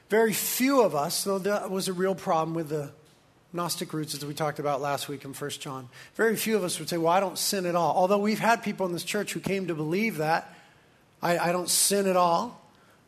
Very 0.09 0.33
few 0.33 0.81
of 0.81 0.95
us, 0.95 1.23
though 1.23 1.39
that 1.39 1.69
was 1.69 1.87
a 1.87 1.93
real 1.93 2.15
problem 2.15 2.55
with 2.55 2.69
the 2.69 2.91
Gnostic 3.53 3.93
roots, 3.93 4.13
as 4.13 4.23
we 4.23 4.33
talked 4.33 4.59
about 4.59 4.81
last 4.81 5.07
week 5.07 5.25
in 5.25 5.33
1 5.33 5.49
John, 5.51 5.89
very 6.15 6.35
few 6.35 6.55
of 6.55 6.63
us 6.63 6.77
would 6.79 6.89
say, 6.89 6.97
Well, 6.97 7.11
I 7.11 7.19
don't 7.19 7.37
sin 7.37 7.65
at 7.65 7.75
all. 7.75 7.95
Although 7.95 8.19
we've 8.19 8.39
had 8.39 8.63
people 8.63 8.85
in 8.85 8.93
this 8.93 9.03
church 9.03 9.33
who 9.33 9.39
came 9.39 9.67
to 9.67 9.75
believe 9.75 10.17
that. 10.17 10.53
I, 11.21 11.37
I 11.37 11.51
don't 11.51 11.69
sin 11.69 12.07
at 12.07 12.15
all. 12.15 12.61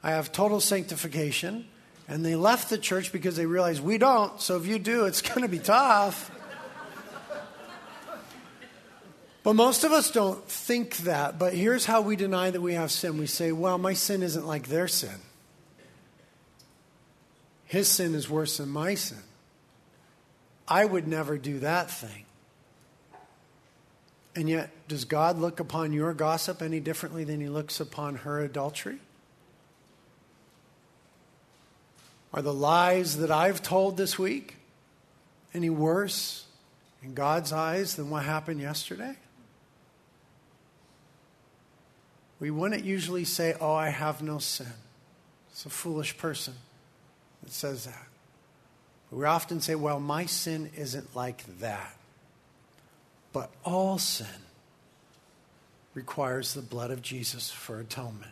I 0.04 0.12
have 0.12 0.32
total 0.32 0.60
sanctification. 0.60 1.66
And 2.08 2.26
they 2.26 2.36
left 2.36 2.70
the 2.70 2.78
church 2.78 3.12
because 3.12 3.36
they 3.36 3.46
realized 3.46 3.84
we 3.84 3.98
don't. 3.98 4.40
So 4.42 4.58
if 4.58 4.66
you 4.66 4.80
do, 4.80 5.06
it's 5.06 5.22
going 5.22 5.42
to 5.44 5.48
be 5.48 5.60
tough. 5.60 6.32
But 9.44 9.54
most 9.54 9.84
of 9.84 9.92
us 9.92 10.12
don't 10.12 10.44
think 10.48 10.98
that. 10.98 11.40
But 11.40 11.54
here's 11.54 11.86
how 11.86 12.02
we 12.02 12.16
deny 12.16 12.52
that 12.52 12.62
we 12.62 12.74
have 12.74 12.92
sin 12.92 13.18
we 13.18 13.26
say, 13.26 13.52
well, 13.52 13.78
my 13.78 13.94
sin 13.94 14.22
isn't 14.22 14.46
like 14.46 14.68
their 14.68 14.88
sin. 14.88 15.20
His 17.66 17.88
sin 17.88 18.14
is 18.14 18.30
worse 18.30 18.58
than 18.58 18.70
my 18.70 18.96
sin. 18.96 19.24
I 20.68 20.86
would 20.86 21.08
never 21.08 21.38
do 21.38 21.60
that 21.60 21.90
thing. 21.90 22.26
And 24.36 24.48
yet, 24.48 24.70
does 24.88 25.06
God 25.06 25.40
look 25.40 25.60
upon 25.60 25.92
your 25.92 26.14
gossip 26.14 26.62
any 26.62 26.80
differently 26.80 27.24
than 27.24 27.42
he 27.42 27.50
looks 27.50 27.80
upon 27.80 28.18
her 28.18 28.40
adultery? 28.40 29.00
Are 32.34 32.42
the 32.42 32.54
lies 32.54 33.18
that 33.18 33.32
I've 33.32 33.62
told 33.62 33.98
this 33.98 34.18
week 34.18 34.56
any 35.54 35.70
worse 35.70 36.46
in 37.04 37.14
God's 37.14 37.52
eyes 37.52 37.96
than 37.96 38.10
what 38.10 38.24
happened 38.24 38.62
yesterday? 38.62 39.18
We 42.42 42.50
wouldn't 42.50 42.84
usually 42.84 43.24
say, 43.24 43.56
Oh, 43.62 43.74
I 43.74 43.90
have 43.90 44.22
no 44.22 44.40
sin. 44.40 44.74
It's 45.52 45.66
a 45.66 45.70
foolish 45.70 46.18
person 46.18 46.56
that 47.44 47.54
says 47.54 47.86
that. 47.86 48.08
But 49.10 49.18
we 49.18 49.26
often 49.26 49.62
say, 49.62 49.76
Well, 49.76 50.00
my 50.00 50.26
sin 50.26 50.72
isn't 50.76 51.16
like 51.16 51.60
that. 51.60 51.96
But 53.32 53.52
all 53.64 54.00
sin 54.00 54.26
requires 55.94 56.54
the 56.54 56.62
blood 56.62 56.90
of 56.90 57.02
Jesus 57.02 57.52
for 57.52 57.80
atonement. 57.80 58.32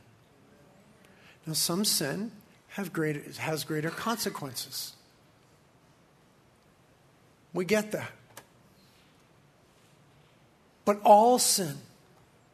Now, 1.45 1.53
some 1.53 1.85
sin 1.85 2.31
have 2.69 2.91
greater, 2.91 3.21
has 3.37 3.63
greater 3.63 3.91
consequences. 3.91 4.93
We 7.53 7.63
get 7.63 7.91
that. 7.91 8.11
But 10.83 10.99
all 11.03 11.37
sin 11.37 11.77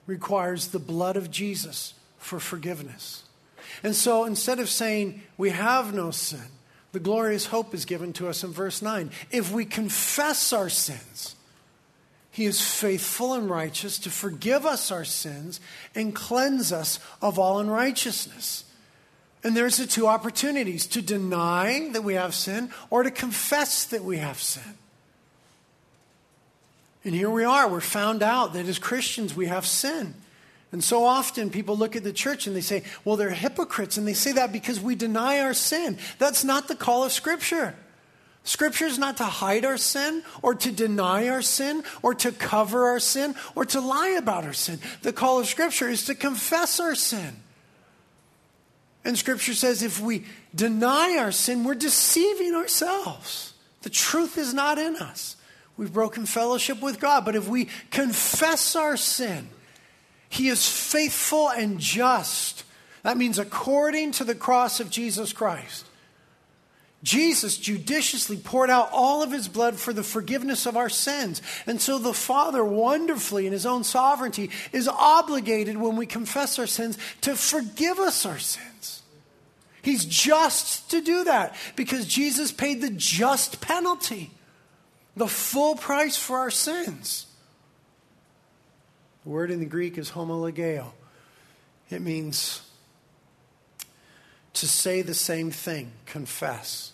requires 0.07 0.67
the 0.67 0.79
blood 0.79 1.17
of 1.17 1.31
Jesus 1.31 1.93
for 2.17 2.39
forgiveness. 2.39 3.23
And 3.83 3.95
so 3.95 4.25
instead 4.25 4.59
of 4.59 4.69
saying 4.69 5.21
we 5.37 5.49
have 5.49 5.93
no 5.93 6.11
sin, 6.11 6.45
the 6.91 6.99
glorious 6.99 7.47
hope 7.47 7.73
is 7.73 7.85
given 7.85 8.13
to 8.13 8.29
us 8.29 8.43
in 8.43 8.51
verse 8.51 8.81
9. 8.81 9.11
If 9.31 9.51
we 9.51 9.65
confess 9.65 10.53
our 10.53 10.69
sins, 10.69 11.35
he 12.31 12.45
is 12.45 12.61
faithful 12.61 13.33
and 13.33 13.49
righteous 13.49 13.97
to 13.99 14.09
forgive 14.09 14.65
us 14.65 14.91
our 14.91 15.05
sins 15.05 15.59
and 15.93 16.15
cleanse 16.15 16.71
us 16.71 16.99
of 17.21 17.39
all 17.39 17.59
unrighteousness. 17.59 18.65
And 19.43 19.55
there's 19.55 19.77
the 19.77 19.85
two 19.85 20.07
opportunities 20.07 20.87
to 20.87 21.01
deny 21.01 21.89
that 21.91 22.03
we 22.03 22.15
have 22.15 22.33
sin 22.33 22.71
or 22.89 23.03
to 23.03 23.11
confess 23.11 23.85
that 23.85 24.03
we 24.03 24.17
have 24.17 24.41
sin. 24.41 24.77
And 27.05 27.13
here 27.13 27.29
we 27.29 27.43
are. 27.43 27.69
We're 27.69 27.79
found 27.81 28.23
out 28.23 28.53
that 28.53 28.65
as 28.65 28.79
Christians 28.79 29.35
we 29.35 29.45
have 29.45 29.65
sin. 29.65 30.15
And 30.71 30.83
so 30.83 31.05
often 31.05 31.51
people 31.51 31.77
look 31.77 31.95
at 31.95 32.03
the 32.03 32.11
church 32.11 32.47
and 32.47 32.55
they 32.55 32.61
say, 32.61 32.83
well, 33.05 33.15
they're 33.15 33.29
hypocrites. 33.29 33.95
And 33.95 34.07
they 34.07 34.13
say 34.13 34.33
that 34.33 34.51
because 34.51 34.81
we 34.81 34.95
deny 34.95 35.39
our 35.39 35.53
sin. 35.53 35.97
That's 36.17 36.43
not 36.43 36.67
the 36.67 36.75
call 36.75 37.05
of 37.05 37.11
Scripture. 37.11 37.75
Scripture 38.43 38.85
is 38.85 38.99
not 38.99 39.17
to 39.17 39.23
hide 39.23 39.65
our 39.65 39.77
sin 39.77 40.23
or 40.41 40.53
to 40.55 40.71
deny 40.71 41.29
our 41.29 41.41
sin 41.41 41.83
or 42.01 42.13
to 42.15 42.31
cover 42.31 42.87
our 42.89 42.99
sin 42.99 43.35
or 43.55 43.65
to 43.65 43.79
lie 43.79 44.15
about 44.19 44.43
our 44.43 44.53
sin. 44.53 44.79
The 45.01 45.13
call 45.13 45.39
of 45.39 45.47
Scripture 45.47 45.87
is 45.87 46.05
to 46.05 46.15
confess 46.15 46.79
our 46.79 46.95
sin. 46.95 47.35
And 49.03 49.17
Scripture 49.17 49.53
says 49.53 49.83
if 49.83 50.01
we 50.01 50.25
deny 50.53 51.17
our 51.19 51.31
sin, 51.31 51.63
we're 51.63 51.75
deceiving 51.75 52.55
ourselves. 52.55 53.53
The 53.83 53.89
truth 53.91 54.37
is 54.37 54.53
not 54.53 54.79
in 54.79 54.95
us. 54.95 55.34
We've 55.77 55.93
broken 55.93 56.25
fellowship 56.25 56.81
with 56.81 56.99
God. 56.99 57.25
But 57.25 57.35
if 57.35 57.47
we 57.47 57.69
confess 57.91 58.75
our 58.75 58.97
sin, 58.97 59.49
He 60.29 60.49
is 60.49 60.67
faithful 60.67 61.49
and 61.49 61.79
just. 61.79 62.63
That 63.03 63.17
means 63.17 63.37
according 63.37 64.13
to 64.13 64.23
the 64.23 64.35
cross 64.35 64.79
of 64.79 64.89
Jesus 64.89 65.33
Christ. 65.33 65.85
Jesus 67.05 67.59
judiciously 67.59 68.35
poured 68.35 68.71
out 68.71 68.89
all 68.91 69.21
of 69.21 69.31
his 69.31 69.47
blood 69.47 69.75
for 69.75 69.93
the 69.93 70.01
forgiveness 70.01 70.65
of 70.65 70.75
our 70.75 70.89
sins. 70.89 71.39
And 71.67 71.79
so 71.79 71.99
the 71.99 72.15
Father, 72.15 72.65
wonderfully 72.65 73.45
in 73.45 73.53
his 73.53 73.67
own 73.67 73.83
sovereignty, 73.83 74.49
is 74.73 74.87
obligated 74.87 75.77
when 75.77 75.97
we 75.97 76.07
confess 76.07 76.57
our 76.57 76.65
sins 76.65 76.97
to 77.21 77.35
forgive 77.35 77.99
us 77.99 78.25
our 78.25 78.39
sins. 78.39 79.03
He's 79.83 80.03
just 80.03 80.89
to 80.89 80.99
do 80.99 81.25
that 81.25 81.55
because 81.75 82.07
Jesus 82.07 82.51
paid 82.51 82.81
the 82.81 82.89
just 82.89 83.61
penalty, 83.61 84.31
the 85.15 85.27
full 85.27 85.75
price 85.75 86.17
for 86.17 86.37
our 86.39 86.51
sins. 86.51 87.27
The 89.23 89.29
word 89.29 89.51
in 89.51 89.59
the 89.59 89.65
Greek 89.65 89.97
is 89.97 90.11
homologeo. 90.11 90.91
It 91.89 92.01
means 92.01 92.61
to 94.53 94.67
say 94.67 95.01
the 95.01 95.13
same 95.13 95.51
thing, 95.51 95.91
confess. 96.05 96.93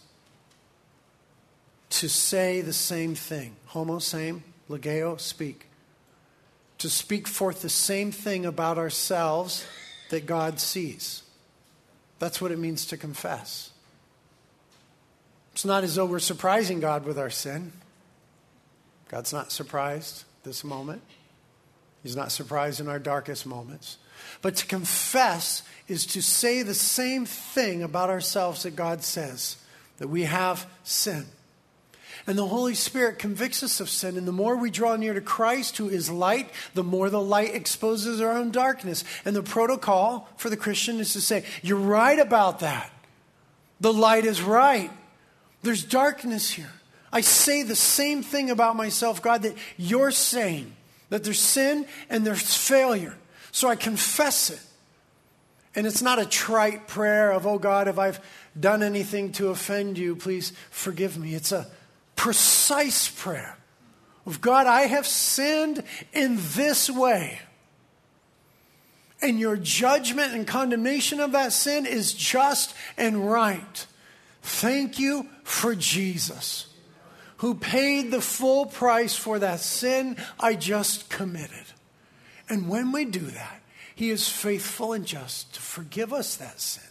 To 1.89 2.09
say 2.09 2.61
the 2.61 2.73
same 2.73 3.15
thing. 3.15 3.55
Homo, 3.67 3.99
same. 3.99 4.43
Legeo, 4.69 5.19
speak. 5.19 5.67
To 6.79 6.89
speak 6.89 7.27
forth 7.27 7.61
the 7.61 7.69
same 7.69 8.11
thing 8.11 8.45
about 8.45 8.77
ourselves 8.77 9.65
that 10.09 10.25
God 10.25 10.59
sees. 10.59 11.23
That's 12.19 12.41
what 12.41 12.51
it 12.51 12.59
means 12.59 12.85
to 12.87 12.97
confess. 12.97 13.71
It's 15.53 15.65
not 15.65 15.83
as 15.83 15.95
though 15.95 16.05
we're 16.05 16.19
surprising 16.19 16.79
God 16.79 17.05
with 17.05 17.19
our 17.19 17.29
sin. 17.29 17.73
God's 19.11 19.33
not 19.33 19.51
surprised 19.51 20.23
this 20.43 20.63
moment. 20.63 21.01
He's 22.01 22.15
not 22.15 22.31
surprised 22.31 22.79
in 22.79 22.87
our 22.87 22.97
darkest 22.97 23.45
moments. 23.45 23.97
But 24.41 24.55
to 24.55 24.65
confess 24.65 25.63
is 25.87 26.05
to 26.07 26.21
say 26.21 26.63
the 26.63 26.73
same 26.73 27.25
thing 27.25 27.83
about 27.83 28.09
ourselves 28.09 28.63
that 28.63 28.75
God 28.75 29.03
says 29.03 29.57
that 29.97 30.07
we 30.07 30.23
have 30.23 30.65
sin. 30.83 31.25
And 32.25 32.37
the 32.37 32.47
Holy 32.47 32.73
Spirit 32.73 33.19
convicts 33.19 33.63
us 33.63 33.79
of 33.79 33.89
sin. 33.89 34.17
And 34.17 34.27
the 34.27 34.31
more 34.31 34.55
we 34.55 34.71
draw 34.71 34.95
near 34.95 35.13
to 35.13 35.21
Christ, 35.21 35.77
who 35.77 35.89
is 35.89 36.09
light, 36.09 36.49
the 36.73 36.83
more 36.83 37.09
the 37.09 37.21
light 37.21 37.53
exposes 37.53 38.21
our 38.21 38.31
own 38.31 38.51
darkness. 38.51 39.03
And 39.25 39.35
the 39.35 39.43
protocol 39.43 40.29
for 40.37 40.49
the 40.49 40.57
Christian 40.57 40.99
is 40.99 41.13
to 41.13 41.21
say, 41.21 41.43
You're 41.61 41.77
right 41.77 42.17
about 42.17 42.59
that. 42.59 42.91
The 43.79 43.93
light 43.93 44.25
is 44.25 44.41
right. 44.41 44.91
There's 45.63 45.83
darkness 45.83 46.51
here. 46.51 46.71
I 47.11 47.21
say 47.21 47.63
the 47.63 47.75
same 47.75 48.23
thing 48.23 48.49
about 48.49 48.75
myself, 48.75 49.21
God, 49.21 49.41
that 49.43 49.55
you're 49.77 50.11
saying 50.11 50.73
that 51.09 51.23
there's 51.23 51.39
sin 51.39 51.85
and 52.09 52.25
there's 52.25 52.55
failure. 52.55 53.17
So 53.51 53.67
I 53.67 53.75
confess 53.75 54.49
it. 54.49 54.61
And 55.75 55.87
it's 55.87 56.01
not 56.01 56.19
a 56.19 56.25
trite 56.25 56.87
prayer 56.87 57.31
of, 57.31 57.47
oh 57.47 57.59
God, 57.59 57.87
if 57.87 57.97
I've 57.99 58.19
done 58.59 58.83
anything 58.83 59.31
to 59.33 59.49
offend 59.49 59.97
you, 59.97 60.15
please 60.15 60.53
forgive 60.69 61.17
me. 61.17 61.33
It's 61.33 61.51
a 61.51 61.67
precise 62.15 63.09
prayer 63.09 63.57
of 64.25 64.41
God, 64.41 64.67
I 64.67 64.81
have 64.81 65.07
sinned 65.07 65.83
in 66.13 66.37
this 66.53 66.89
way. 66.89 67.39
And 69.21 69.39
your 69.39 69.55
judgment 69.55 70.33
and 70.33 70.47
condemnation 70.47 71.19
of 71.19 71.31
that 71.33 71.53
sin 71.53 71.85
is 71.85 72.13
just 72.13 72.73
and 72.97 73.29
right. 73.29 73.85
Thank 74.41 74.99
you 74.99 75.27
for 75.43 75.75
Jesus, 75.75 76.67
who 77.41 77.55
paid 77.55 78.11
the 78.11 78.21
full 78.21 78.67
price 78.67 79.15
for 79.15 79.39
that 79.39 79.59
sin 79.59 80.15
I 80.39 80.53
just 80.53 81.09
committed. 81.09 81.65
And 82.47 82.69
when 82.69 82.91
we 82.91 83.03
do 83.03 83.19
that, 83.19 83.61
He 83.95 84.11
is 84.11 84.29
faithful 84.29 84.93
and 84.93 85.07
just 85.07 85.55
to 85.55 85.59
forgive 85.59 86.13
us 86.13 86.35
that 86.35 86.61
sin 86.61 86.83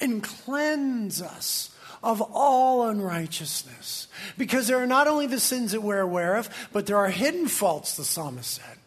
and 0.00 0.22
cleanse 0.22 1.20
us 1.20 1.74
of 2.04 2.22
all 2.22 2.86
unrighteousness. 2.88 4.06
Because 4.38 4.68
there 4.68 4.78
are 4.78 4.86
not 4.86 5.08
only 5.08 5.26
the 5.26 5.40
sins 5.40 5.72
that 5.72 5.82
we're 5.82 5.98
aware 5.98 6.36
of, 6.36 6.48
but 6.72 6.86
there 6.86 6.98
are 6.98 7.10
hidden 7.10 7.48
faults, 7.48 7.96
the 7.96 8.04
psalmist 8.04 8.62
said. 8.62 8.78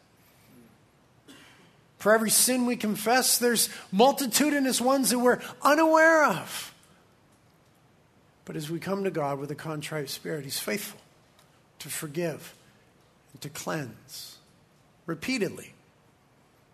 For 1.97 2.13
every 2.13 2.29
sin 2.29 2.65
we 2.65 2.77
confess, 2.77 3.37
there's 3.37 3.67
multitudinous 3.91 4.79
ones 4.79 5.09
that 5.09 5.19
we're 5.19 5.41
unaware 5.63 6.23
of. 6.23 6.73
But 8.45 8.55
as 8.55 8.69
we 8.69 8.79
come 8.79 9.03
to 9.03 9.11
God 9.11 9.37
with 9.37 9.51
a 9.51 9.55
contrite 9.55 10.09
spirit, 10.09 10.45
He's 10.45 10.59
faithful 10.59 11.01
to 11.79 11.89
forgive 11.89 12.55
and 13.33 13.41
to 13.41 13.49
cleanse 13.49 14.37
repeatedly. 15.05 15.73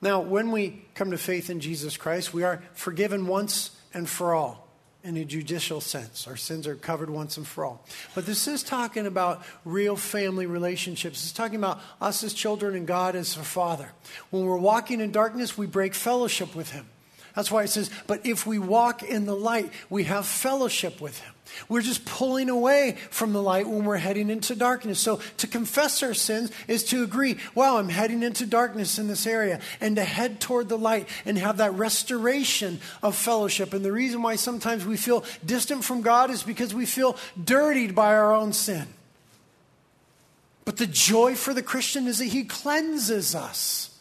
Now, 0.01 0.19
when 0.19 0.51
we 0.51 0.85
come 0.93 1.11
to 1.11 1.17
faith 1.17 1.49
in 1.49 1.59
Jesus 1.59 1.97
Christ, 1.97 2.33
we 2.33 2.43
are 2.43 2.61
forgiven 2.73 3.27
once 3.27 3.71
and 3.93 4.07
for 4.07 4.33
all 4.33 4.67
in 5.05 5.17
a 5.17 5.23
judicial 5.23 5.79
sense. 5.79 6.27
Our 6.27 6.35
sins 6.35 6.65
are 6.65 6.75
covered 6.75 7.11
once 7.11 7.37
and 7.37 7.45
for 7.45 7.63
all. 7.63 7.85
But 8.15 8.25
this 8.25 8.47
is 8.47 8.63
talking 8.63 9.05
about 9.05 9.43
real 9.63 9.95
family 9.95 10.47
relationships. 10.47 11.23
It's 11.23 11.31
talking 11.31 11.57
about 11.57 11.79
us 12.01 12.23
as 12.23 12.33
children 12.33 12.75
and 12.75 12.87
God 12.87 13.15
as 13.15 13.37
a 13.37 13.43
father. 13.43 13.91
When 14.31 14.45
we're 14.45 14.57
walking 14.57 15.01
in 15.01 15.11
darkness, 15.11 15.55
we 15.55 15.67
break 15.67 15.93
fellowship 15.93 16.55
with 16.55 16.71
Him. 16.71 16.87
That's 17.35 17.51
why 17.51 17.63
it 17.63 17.69
says, 17.69 17.91
but 18.07 18.25
if 18.25 18.47
we 18.47 18.57
walk 18.57 19.03
in 19.03 19.25
the 19.25 19.35
light, 19.35 19.71
we 19.91 20.05
have 20.05 20.25
fellowship 20.25 20.99
with 20.99 21.19
Him. 21.19 21.34
We're 21.69 21.81
just 21.81 22.05
pulling 22.05 22.49
away 22.49 22.97
from 23.09 23.33
the 23.33 23.41
light 23.41 23.67
when 23.67 23.85
we're 23.85 23.97
heading 23.97 24.29
into 24.29 24.55
darkness. 24.55 24.99
So 24.99 25.19
to 25.37 25.47
confess 25.47 26.03
our 26.03 26.13
sins 26.13 26.51
is 26.67 26.83
to 26.85 27.03
agree, 27.03 27.37
wow, 27.53 27.77
I'm 27.77 27.89
heading 27.89 28.23
into 28.23 28.45
darkness 28.45 28.99
in 28.99 29.07
this 29.07 29.25
area, 29.25 29.59
and 29.79 29.95
to 29.95 30.03
head 30.03 30.39
toward 30.39 30.69
the 30.69 30.77
light 30.77 31.07
and 31.25 31.37
have 31.37 31.57
that 31.57 31.73
restoration 31.73 32.79
of 33.01 33.15
fellowship. 33.15 33.73
And 33.73 33.85
the 33.85 33.91
reason 33.91 34.21
why 34.21 34.35
sometimes 34.35 34.85
we 34.85 34.97
feel 34.97 35.23
distant 35.45 35.83
from 35.83 36.01
God 36.01 36.29
is 36.29 36.43
because 36.43 36.73
we 36.73 36.85
feel 36.85 37.17
dirtied 37.41 37.95
by 37.95 38.13
our 38.15 38.33
own 38.33 38.51
sin. 38.51 38.87
But 40.65 40.77
the 40.77 40.87
joy 40.87 41.35
for 41.35 41.53
the 41.53 41.63
Christian 41.63 42.07
is 42.07 42.17
that 42.17 42.25
He 42.25 42.43
cleanses 42.43 43.35
us. 43.35 43.94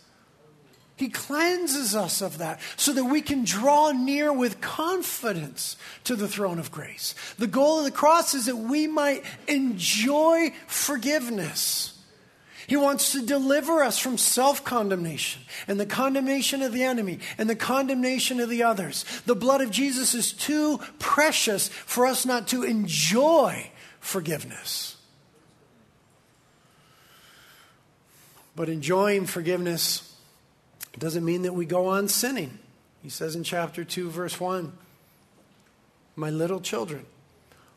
He 0.97 1.09
cleanses 1.09 1.97
us 1.97 2.23
of 2.23 2.39
that 2.39 2.61
so 2.77 2.93
that 2.93 3.05
we 3.05 3.21
can 3.21 3.45
draw 3.45 3.91
near 3.91 4.33
with 4.33 4.61
confidence 4.61 5.77
to 6.05 6.15
the 6.15 6.29
throne 6.29 6.61
of 6.61 6.71
grace. 6.71 7.17
The 7.37 7.49
goal 7.49 7.79
of 7.79 7.85
the 7.85 7.91
cross 7.91 8.33
is 8.35 8.47
that 8.47 8.57
we 8.57 8.87
might 8.87 9.25
enjoy 9.49 10.53
forgiveness. 10.69 11.99
He 12.69 12.77
wants 12.77 13.13
to 13.13 13.27
deliver 13.27 13.83
us 13.83 13.99
from 13.99 14.17
self 14.17 14.65
condemnation 14.65 15.43
and 15.67 15.81
the 15.81 15.85
condemnation 15.85 16.63
of 16.63 16.73
the 16.73 16.85
enemy 16.85 17.19
and 17.39 17.51
the 17.51 17.57
condemnation 17.57 18.39
of 18.39 18.49
the 18.49 18.63
others. 18.63 19.05
The 19.27 19.35
blood 19.35 19.61
of 19.61 19.73
Jesus 19.73 20.15
is 20.15 20.33
too 20.33 20.79
precious 21.01 21.69
for 21.69 22.07
us 22.07 22.25
not 22.25 22.49
to 22.49 22.63
enjoy 22.63 23.71
forgiveness. 23.99 24.97
But 28.57 28.69
enjoying 28.69 29.27
forgiveness 29.27 30.04
it 30.95 31.01
doesn't 31.01 31.25
mean 31.25 31.43
that 31.43 31.53
we 31.53 31.67
go 31.67 31.89
on 31.89 32.07
sinning. 32.09 32.59
He 33.03 33.09
says 33.11 33.35
in 33.35 33.43
chapter 33.43 33.85
2, 33.85 34.11
verse 34.11 34.39
1 34.39 34.73
My 36.15 36.31
little 36.31 36.61
children, 36.61 37.05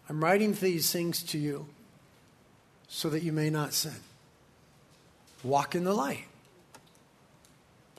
I'm 0.08 0.24
writing 0.24 0.54
these 0.54 0.92
things 0.92 1.24
to 1.24 1.40
you 1.40 1.66
so 2.88 3.10
that 3.10 3.24
you 3.24 3.34
may 3.34 3.50
not 3.50 3.74
sin. 3.74 3.96
Walk 5.44 5.76
in 5.76 5.84
the 5.84 5.94
light. 5.94 6.26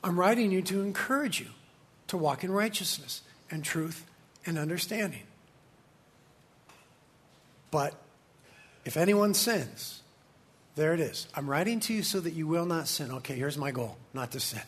I'm 0.02 0.18
writing 0.18 0.52
you 0.52 0.62
to 0.62 0.82
encourage 0.82 1.40
you 1.40 1.48
to 2.06 2.16
walk 2.16 2.44
in 2.44 2.52
righteousness 2.52 3.22
and 3.50 3.64
truth 3.64 4.06
and 4.46 4.56
understanding. 4.56 5.24
But 7.72 7.94
if 8.84 8.96
anyone 8.96 9.34
sins, 9.34 10.02
there 10.76 10.94
it 10.94 11.00
is. 11.00 11.26
I'm 11.34 11.50
writing 11.50 11.80
to 11.80 11.92
you 11.92 12.04
so 12.04 12.20
that 12.20 12.32
you 12.32 12.46
will 12.46 12.64
not 12.64 12.86
sin. 12.86 13.10
Okay, 13.10 13.34
here's 13.34 13.58
my 13.58 13.72
goal 13.72 13.96
not 14.14 14.30
to 14.32 14.40
sin. 14.40 14.62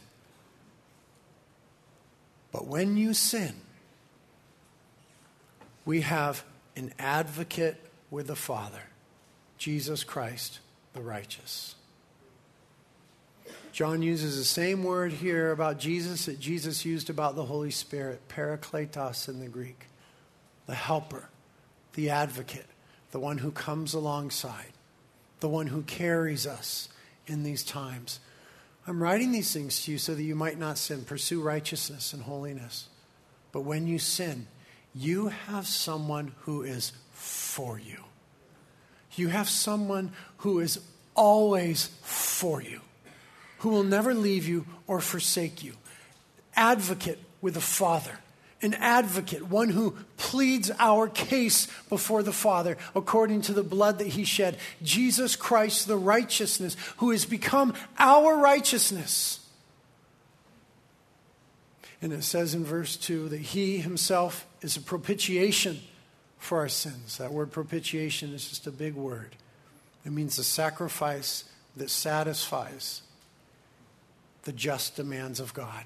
But 2.53 2.67
when 2.67 2.97
you 2.97 3.15
sin, 3.15 3.55
we 5.85 6.03
have 6.03 6.45
an 6.77 6.93
advocate 6.99 7.81
with 8.11 8.27
the 8.27 8.37
Father, 8.37 8.83
Jesus 9.59 10.05
Christ, 10.05 10.61
the 10.93 11.01
righteous. 11.01 11.75
John 13.73 14.03
uses 14.03 14.37
the 14.37 14.45
same 14.45 14.83
word 14.83 15.13
here 15.13 15.53
about 15.53 15.79
Jesus 15.79 16.27
that 16.27 16.41
Jesus 16.41 16.85
used 16.85 17.09
about 17.09 17.37
the 17.37 17.45
Holy 17.45 17.71
Spirit, 17.71 18.21
parakletos 18.29 19.29
in 19.29 19.41
the 19.41 19.49
Greek, 19.49 19.87
the 20.67 20.75
helper, 20.75 21.29
the 21.95 22.11
advocate, 22.11 22.67
the 23.13 23.21
one 23.21 23.39
who 23.39 23.53
comes 23.53 23.95
alongside, 23.95 24.73
the 25.39 25.49
one 25.49 25.69
who 25.69 25.83
carries 25.83 26.47
us 26.47 26.89
in 27.27 27.43
these 27.45 27.63
times. 27.63 28.19
I'm 28.91 29.01
writing 29.01 29.31
these 29.31 29.53
things 29.53 29.85
to 29.85 29.93
you 29.93 29.99
so 29.99 30.17
that 30.17 30.23
you 30.25 30.35
might 30.35 30.59
not 30.59 30.77
sin. 30.77 31.05
Pursue 31.05 31.41
righteousness 31.41 32.13
and 32.13 32.25
holiness. 32.25 32.89
But 33.53 33.61
when 33.61 33.87
you 33.87 34.01
sin, 34.01 34.49
you 34.93 35.29
have 35.29 35.69
someone 35.69 36.33
who 36.41 36.65
is 36.65 36.91
for 37.13 37.79
you. 37.79 37.99
You 39.15 39.29
have 39.29 39.49
someone 39.49 40.11
who 40.39 40.59
is 40.59 40.81
always 41.15 41.91
for 42.03 42.61
you 42.61 42.81
who 43.59 43.69
will 43.69 43.85
never 43.85 44.13
leave 44.13 44.49
you 44.49 44.67
or 44.89 45.01
forsake 45.01 45.63
you. 45.63 45.75
Advocate 46.57 47.21
with 47.41 47.55
the 47.55 47.61
Father. 47.61 48.19
An 48.63 48.75
advocate, 48.75 49.49
one 49.49 49.71
who 49.71 49.97
pleads 50.19 50.71
our 50.79 51.09
case 51.09 51.67
before 51.89 52.23
the 52.23 52.33
Father 52.33 52.77
according 52.95 53.41
to 53.43 53.55
the 53.55 53.63
blood 53.63 53.99
that 53.99 54.09
he 54.09 54.25
shed. 54.25 54.59
Jesus 54.83 55.35
Christ, 55.35 55.89
the 55.89 55.97
righteousness, 55.97 56.77
who 56.99 57.11
has 57.11 57.25
become 57.25 57.73
our 57.99 58.37
righteousness. 58.37 59.41
And 62.03 62.13
it 62.13 62.25
says 62.25 62.55
in 62.55 62.65
verse 62.65 62.97
2 62.97 63.31
that 63.31 63.41
he 63.41 63.79
himself 63.79 64.47
is 64.61 64.77
a 64.77 64.81
propitiation 64.81 65.81
for 66.39 66.59
our 66.59 66.69
sins. 66.69 67.19
That 67.19 67.33
word 67.33 67.53
propitiation 67.53 68.33
is 68.35 68.49
just 68.49 68.67
a 68.67 68.71
big 68.71 68.95
word. 68.95 69.37
It 70.05 70.13
means 70.13 70.39
a 70.39 70.45
sacrifice 70.45 71.45
that 71.77 71.91
satisfies 71.91 73.03
the 74.45 74.53
just 74.53 74.97
demands 74.97 75.41
of 75.41 75.53
God. 75.53 75.85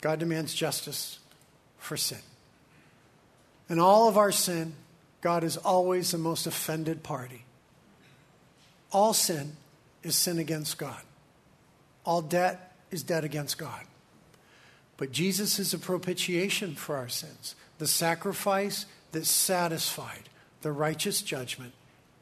God 0.00 0.18
demands 0.18 0.54
justice 0.54 1.18
for 1.78 1.96
sin. 1.96 2.18
In 3.68 3.78
all 3.78 4.08
of 4.08 4.16
our 4.16 4.32
sin, 4.32 4.74
God 5.20 5.42
is 5.42 5.56
always 5.56 6.10
the 6.10 6.18
most 6.18 6.46
offended 6.46 7.02
party. 7.02 7.44
All 8.92 9.12
sin 9.12 9.56
is 10.02 10.14
sin 10.14 10.38
against 10.38 10.78
God. 10.78 11.00
All 12.04 12.22
debt 12.22 12.76
is 12.90 13.02
debt 13.02 13.24
against 13.24 13.58
God. 13.58 13.84
But 14.96 15.12
Jesus 15.12 15.58
is 15.58 15.74
a 15.74 15.78
propitiation 15.78 16.74
for 16.74 16.96
our 16.96 17.08
sins, 17.08 17.54
the 17.78 17.86
sacrifice 17.86 18.86
that 19.12 19.26
satisfied 19.26 20.28
the 20.62 20.72
righteous 20.72 21.22
judgment 21.22 21.72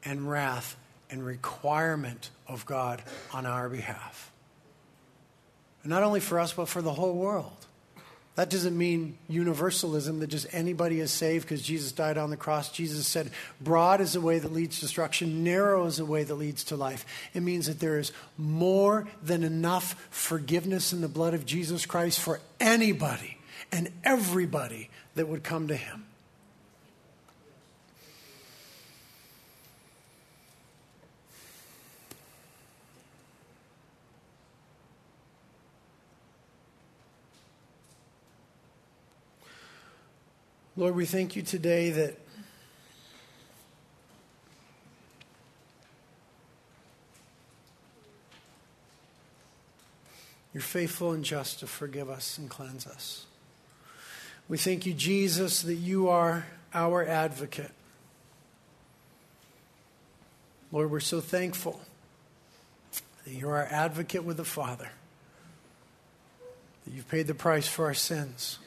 and 0.05 0.29
wrath 0.29 0.77
and 1.11 1.25
requirement 1.25 2.31
of 2.49 2.67
God 2.67 3.03
on 3.33 3.47
our 3.47 3.69
behalf. 3.69 4.33
Not 5.85 6.03
only 6.03 6.21
for 6.21 6.41
us, 6.41 6.53
but 6.53 6.69
for 6.69 6.83
the 6.83 6.93
whole 6.93 7.15
world. 7.15 7.65
That 8.37 8.51
doesn't 8.51 8.77
mean 8.77 9.17
universalism, 9.29 10.19
that 10.19 10.27
just 10.27 10.49
anybody 10.53 10.99
is 10.99 11.13
saved 11.13 11.45
because 11.45 11.63
Jesus 11.63 11.93
died 11.93 12.19
on 12.19 12.31
the 12.31 12.37
cross. 12.37 12.69
Jesus 12.69 13.07
said, 13.07 13.31
Broad 13.61 14.01
is 14.01 14.15
the 14.15 14.21
way 14.21 14.41
that 14.41 14.53
leads 14.53 14.77
to 14.77 14.81
destruction, 14.83 15.45
narrow 15.45 15.87
is 15.87 15.99
the 15.99 16.05
way 16.05 16.25
that 16.25 16.35
leads 16.35 16.65
to 16.65 16.77
life. 16.77 17.07
It 17.33 17.45
means 17.45 17.67
that 17.67 17.79
there 17.79 17.99
is 17.99 18.11
more 18.37 19.07
than 19.23 19.45
enough 19.45 20.09
forgiveness 20.11 20.93
in 20.93 21.01
the 21.01 21.09
blood 21.09 21.35
of 21.35 21.47
Jesus 21.47 21.87
Christ 21.87 22.19
for 22.19 22.41
anybody 22.59 23.39
and 23.71 23.91
everybody 24.03 24.91
that 25.15 25.29
would 25.29 25.45
come 25.45 25.69
to 25.69 25.77
him. 25.77 26.05
Lord, 40.77 40.97
we 40.97 41.07
thank 41.07 41.37
you 41.37 41.43
today 41.43 41.91
that 41.91 42.19
you're 50.53 50.61
faithful 50.61 51.13
and 51.13 51.25
just 51.25 51.61
to 51.61 51.69
forgive 51.69 52.11
us 52.11 52.39
and 52.39 52.51
cleanse 52.51 52.89
us. 52.89 53.27
We 54.49 54.59
thank 54.59 54.85
you, 54.85 54.95
Jesus, 54.95 55.63
that 55.63 55.77
you 55.77 56.09
are 56.09 56.45
our 56.75 57.07
advocate. 57.07 57.71
Lord, 60.73 60.91
we're 60.91 60.99
so 60.99 61.21
thankful 61.21 61.81
that 63.25 63.33
you're 63.33 63.55
our 63.55 63.69
advocate 63.71 64.25
with 64.25 64.39
the 64.39 64.45
Father, 64.45 64.89
that 66.85 66.93
you've 66.93 67.09
paid 67.09 67.29
the 67.29 67.35
price 67.35 67.69
for 67.69 67.85
our 67.85 67.95
sins. 67.95 68.59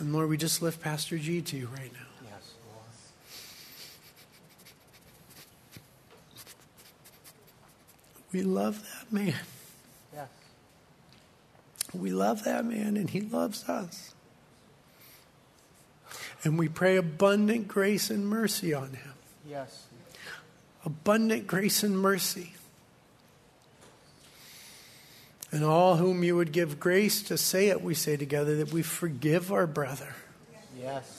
And 0.00 0.14
Lord, 0.14 0.30
we 0.30 0.38
just 0.38 0.62
lift 0.62 0.80
Pastor 0.80 1.18
G 1.18 1.42
to 1.42 1.56
you 1.58 1.66
right 1.66 1.92
now. 1.92 2.08
Yes, 2.24 2.54
Lord. 2.66 2.84
We 8.32 8.42
love 8.42 8.82
that 8.94 9.12
man. 9.12 9.34
Yes. 10.14 10.28
We 11.92 12.10
love 12.12 12.44
that 12.44 12.64
man, 12.64 12.96
and 12.96 13.10
he 13.10 13.20
loves 13.20 13.68
us. 13.68 14.14
And 16.44 16.58
we 16.58 16.68
pray 16.68 16.96
abundant 16.96 17.68
grace 17.68 18.08
and 18.08 18.26
mercy 18.26 18.72
on 18.72 18.94
him. 18.94 19.12
Yes. 19.46 19.84
Abundant 20.86 21.46
grace 21.46 21.82
and 21.82 21.98
mercy. 21.98 22.54
And 25.52 25.64
all 25.64 25.96
whom 25.96 26.22
you 26.22 26.36
would 26.36 26.52
give 26.52 26.78
grace 26.78 27.22
to 27.22 27.36
say 27.36 27.68
it, 27.68 27.82
we 27.82 27.94
say 27.94 28.16
together, 28.16 28.56
that 28.56 28.72
we 28.72 28.82
forgive 28.82 29.52
our 29.52 29.66
brother. 29.66 30.14
Yes. 30.80 31.16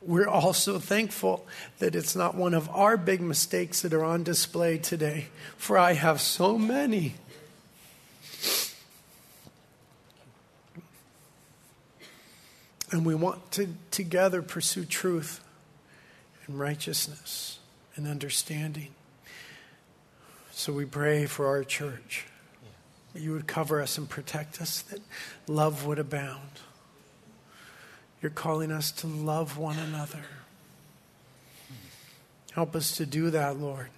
We're 0.00 0.28
also 0.28 0.78
thankful 0.78 1.46
that 1.78 1.94
it's 1.94 2.16
not 2.16 2.34
one 2.34 2.54
of 2.54 2.70
our 2.70 2.96
big 2.96 3.20
mistakes 3.20 3.82
that 3.82 3.92
are 3.92 4.04
on 4.04 4.22
display 4.22 4.78
today, 4.78 5.26
for 5.56 5.76
I 5.76 5.92
have 5.92 6.20
so 6.20 6.56
many. 6.56 7.14
And 12.90 13.04
we 13.04 13.14
want 13.14 13.50
to 13.52 13.74
together 13.90 14.40
pursue 14.40 14.86
truth 14.86 15.44
and 16.46 16.58
righteousness 16.58 17.58
and 17.96 18.06
understanding. 18.06 18.88
So 20.52 20.72
we 20.72 20.86
pray 20.86 21.26
for 21.26 21.46
our 21.46 21.64
church 21.64 22.24
that 23.18 23.24
you 23.24 23.32
would 23.32 23.48
cover 23.48 23.82
us 23.82 23.98
and 23.98 24.08
protect 24.08 24.62
us, 24.62 24.80
that 24.82 25.00
love 25.48 25.84
would 25.84 25.98
abound. 25.98 26.60
You're 28.22 28.30
calling 28.30 28.70
us 28.70 28.92
to 28.92 29.08
love 29.08 29.58
one 29.58 29.76
another. 29.76 30.22
Help 32.52 32.76
us 32.76 32.96
to 32.96 33.06
do 33.06 33.30
that, 33.30 33.58
Lord. 33.58 33.88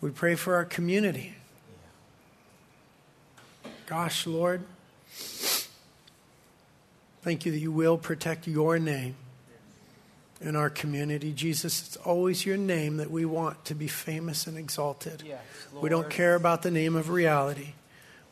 We 0.00 0.10
pray 0.10 0.34
for 0.34 0.56
our 0.56 0.64
community. 0.64 1.36
Gosh, 3.86 4.26
Lord, 4.26 4.64
thank 7.22 7.46
you 7.46 7.52
that 7.52 7.58
you 7.58 7.70
will 7.70 7.98
protect 7.98 8.48
your 8.48 8.80
name 8.80 9.14
in 10.40 10.56
our 10.56 10.70
community. 10.70 11.32
Jesus, 11.32 11.86
it's 11.86 11.96
always 11.98 12.46
your 12.46 12.56
name 12.56 12.96
that 12.96 13.10
we 13.10 13.24
want 13.24 13.64
to 13.66 13.74
be 13.74 13.88
famous 13.88 14.46
and 14.46 14.56
exalted. 14.56 15.22
Yes, 15.26 15.40
we 15.80 15.88
don't 15.88 16.08
care 16.08 16.34
about 16.34 16.62
the 16.62 16.70
name 16.70 16.96
of 16.96 17.10
reality, 17.10 17.74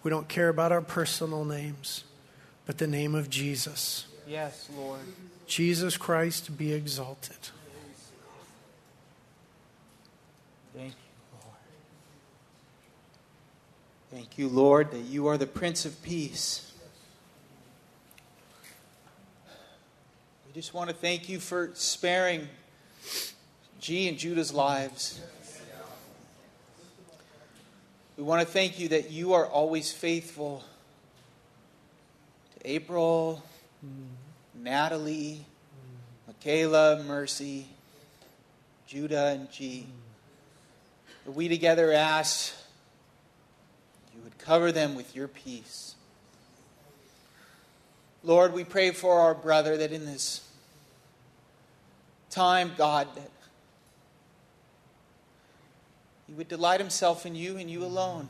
we 0.02 0.10
don't 0.10 0.28
care 0.28 0.48
about 0.48 0.72
our 0.72 0.82
personal 0.82 1.44
names, 1.44 2.04
but 2.66 2.78
the 2.78 2.86
name 2.86 3.14
of 3.14 3.28
Jesus. 3.28 4.06
Yes, 4.26 4.68
Lord. 4.76 5.00
Jesus 5.46 5.96
Christ 5.96 6.56
be 6.58 6.72
exalted. 6.72 7.36
Thank 10.74 10.92
you, 10.92 11.38
Lord. 11.42 11.56
Thank 14.10 14.38
you, 14.38 14.48
Lord, 14.48 14.90
that 14.92 15.00
you 15.00 15.26
are 15.26 15.38
the 15.38 15.46
Prince 15.46 15.86
of 15.86 16.00
Peace. 16.02 16.72
Just 20.58 20.74
want 20.74 20.90
to 20.90 20.96
thank 20.96 21.28
you 21.28 21.38
for 21.38 21.70
sparing 21.74 22.48
G 23.78 24.08
and 24.08 24.18
Judah's 24.18 24.52
lives. 24.52 25.20
We 28.16 28.24
want 28.24 28.40
to 28.40 28.52
thank 28.52 28.80
you 28.80 28.88
that 28.88 29.12
you 29.12 29.34
are 29.34 29.46
always 29.46 29.92
faithful 29.92 30.64
to 32.56 32.68
April, 32.68 33.40
Natalie, 34.52 35.44
Michaela, 36.26 37.04
Mercy, 37.04 37.68
Judah, 38.88 39.26
and 39.26 39.48
G. 39.52 39.86
That 41.24 41.36
we 41.36 41.46
together 41.46 41.92
ask 41.92 42.52
you 44.12 44.20
would 44.22 44.38
cover 44.38 44.72
them 44.72 44.96
with 44.96 45.14
your 45.14 45.28
peace. 45.28 45.94
Lord, 48.24 48.52
we 48.52 48.64
pray 48.64 48.90
for 48.90 49.20
our 49.20 49.36
brother 49.36 49.76
that 49.76 49.92
in 49.92 50.04
this 50.04 50.47
time, 52.30 52.72
God, 52.76 53.08
that 53.14 53.30
he 56.26 56.34
would 56.34 56.48
delight 56.48 56.80
himself 56.80 57.24
in 57.24 57.34
you 57.34 57.56
and 57.56 57.70
you 57.70 57.84
alone. 57.84 58.28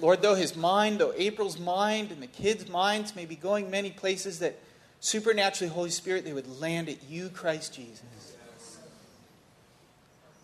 Lord, 0.00 0.20
though 0.20 0.34
his 0.34 0.54
mind, 0.54 0.98
though 0.98 1.14
April's 1.16 1.58
mind 1.58 2.10
and 2.10 2.22
the 2.22 2.26
kids' 2.26 2.68
minds 2.68 3.16
may 3.16 3.24
be 3.24 3.36
going 3.36 3.70
many 3.70 3.90
places, 3.90 4.40
that 4.40 4.58
supernaturally, 5.00 5.72
Holy 5.72 5.90
Spirit, 5.90 6.24
they 6.24 6.34
would 6.34 6.60
land 6.60 6.88
at 6.88 7.02
you, 7.08 7.30
Christ 7.30 7.74
Jesus. 7.74 8.02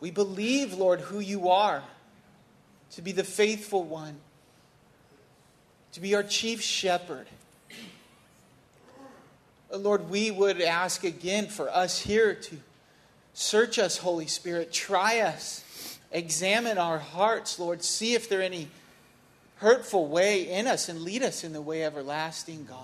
We 0.01 0.11
believe, 0.11 0.75
Lord, 0.75 1.01
who 1.01 1.21
you 1.21 1.51
are 1.51 1.83
to 2.93 3.03
be 3.03 3.13
the 3.13 3.25
faithful 3.25 3.83
one, 3.83 4.17
to 5.93 6.01
be 6.01 6.15
our 6.15 6.23
chief 6.23 6.63
shepherd. 6.63 7.27
Lord, 9.71 10.09
we 10.09 10.31
would 10.31 10.61
ask 10.61 11.05
again 11.05 11.47
for 11.47 11.69
us 11.69 12.01
here 12.01 12.35
to 12.35 12.57
search 13.35 13.79
us, 13.79 13.99
Holy 13.99 14.27
Spirit. 14.27 14.73
Try 14.73 15.21
us. 15.21 15.99
Examine 16.11 16.79
our 16.79 16.99
hearts, 16.99 17.59
Lord. 17.59 17.83
See 17.83 18.15
if 18.15 18.29
there 18.29 18.41
are 18.41 18.43
any 18.43 18.69
hurtful 19.57 20.07
way 20.07 20.49
in 20.49 20.67
us 20.67 20.89
and 20.89 21.03
lead 21.03 21.23
us 21.23 21.45
in 21.45 21.53
the 21.53 21.61
way 21.61 21.85
everlasting, 21.85 22.67
God. 22.69 22.79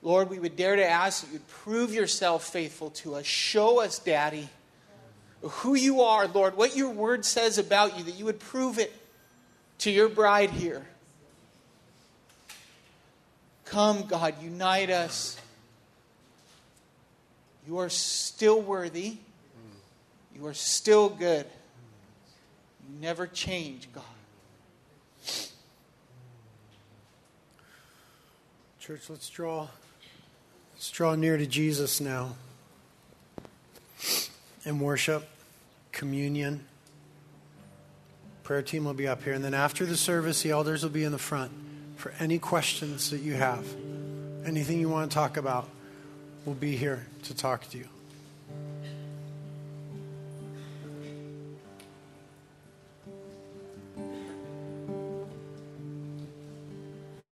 Lord, 0.00 0.30
we 0.30 0.38
would 0.38 0.56
dare 0.56 0.76
to 0.76 0.88
ask 0.88 1.24
that 1.24 1.32
you'd 1.32 1.48
prove 1.48 1.92
yourself 1.92 2.44
faithful 2.50 2.90
to 2.90 3.16
us. 3.16 3.26
Show 3.26 3.80
us, 3.80 3.98
Daddy, 3.98 4.48
who 5.42 5.74
you 5.74 6.02
are, 6.02 6.26
Lord, 6.26 6.56
what 6.56 6.76
your 6.76 6.90
word 6.90 7.24
says 7.24 7.58
about 7.58 7.98
you, 7.98 8.04
that 8.04 8.14
you 8.14 8.24
would 8.24 8.38
prove 8.38 8.78
it 8.78 8.92
to 9.78 9.90
your 9.90 10.08
bride 10.08 10.50
here. 10.50 10.86
Come, 13.70 14.06
God, 14.06 14.34
unite 14.42 14.88
us. 14.88 15.36
You 17.66 17.78
are 17.78 17.90
still 17.90 18.62
worthy. 18.62 19.18
You 20.34 20.46
are 20.46 20.54
still 20.54 21.10
good. 21.10 21.44
You 22.88 23.00
never 23.00 23.26
change, 23.26 23.88
God. 23.92 24.04
Church, 28.80 29.10
let's 29.10 29.28
draw 29.28 29.68
let's 30.72 30.90
draw 30.90 31.14
near 31.14 31.36
to 31.36 31.46
Jesus 31.46 32.00
now. 32.00 32.36
And 34.64 34.80
worship, 34.80 35.28
communion. 35.92 36.64
Prayer 38.44 38.62
team 38.62 38.86
will 38.86 38.94
be 38.94 39.06
up 39.06 39.24
here. 39.24 39.34
And 39.34 39.44
then 39.44 39.52
after 39.52 39.84
the 39.84 39.96
service, 39.96 40.42
the 40.42 40.52
elders 40.52 40.82
will 40.82 40.90
be 40.90 41.04
in 41.04 41.12
the 41.12 41.18
front 41.18 41.52
for 41.98 42.14
any 42.20 42.38
questions 42.38 43.10
that 43.10 43.18
you 43.18 43.34
have. 43.34 43.66
Anything 44.46 44.78
you 44.78 44.88
want 44.88 45.10
to 45.10 45.14
talk 45.14 45.36
about, 45.36 45.68
we'll 46.46 46.54
be 46.54 46.76
here 46.76 47.06
to 47.24 47.34
talk 47.34 47.68
to 47.70 47.78
you. 47.78 47.88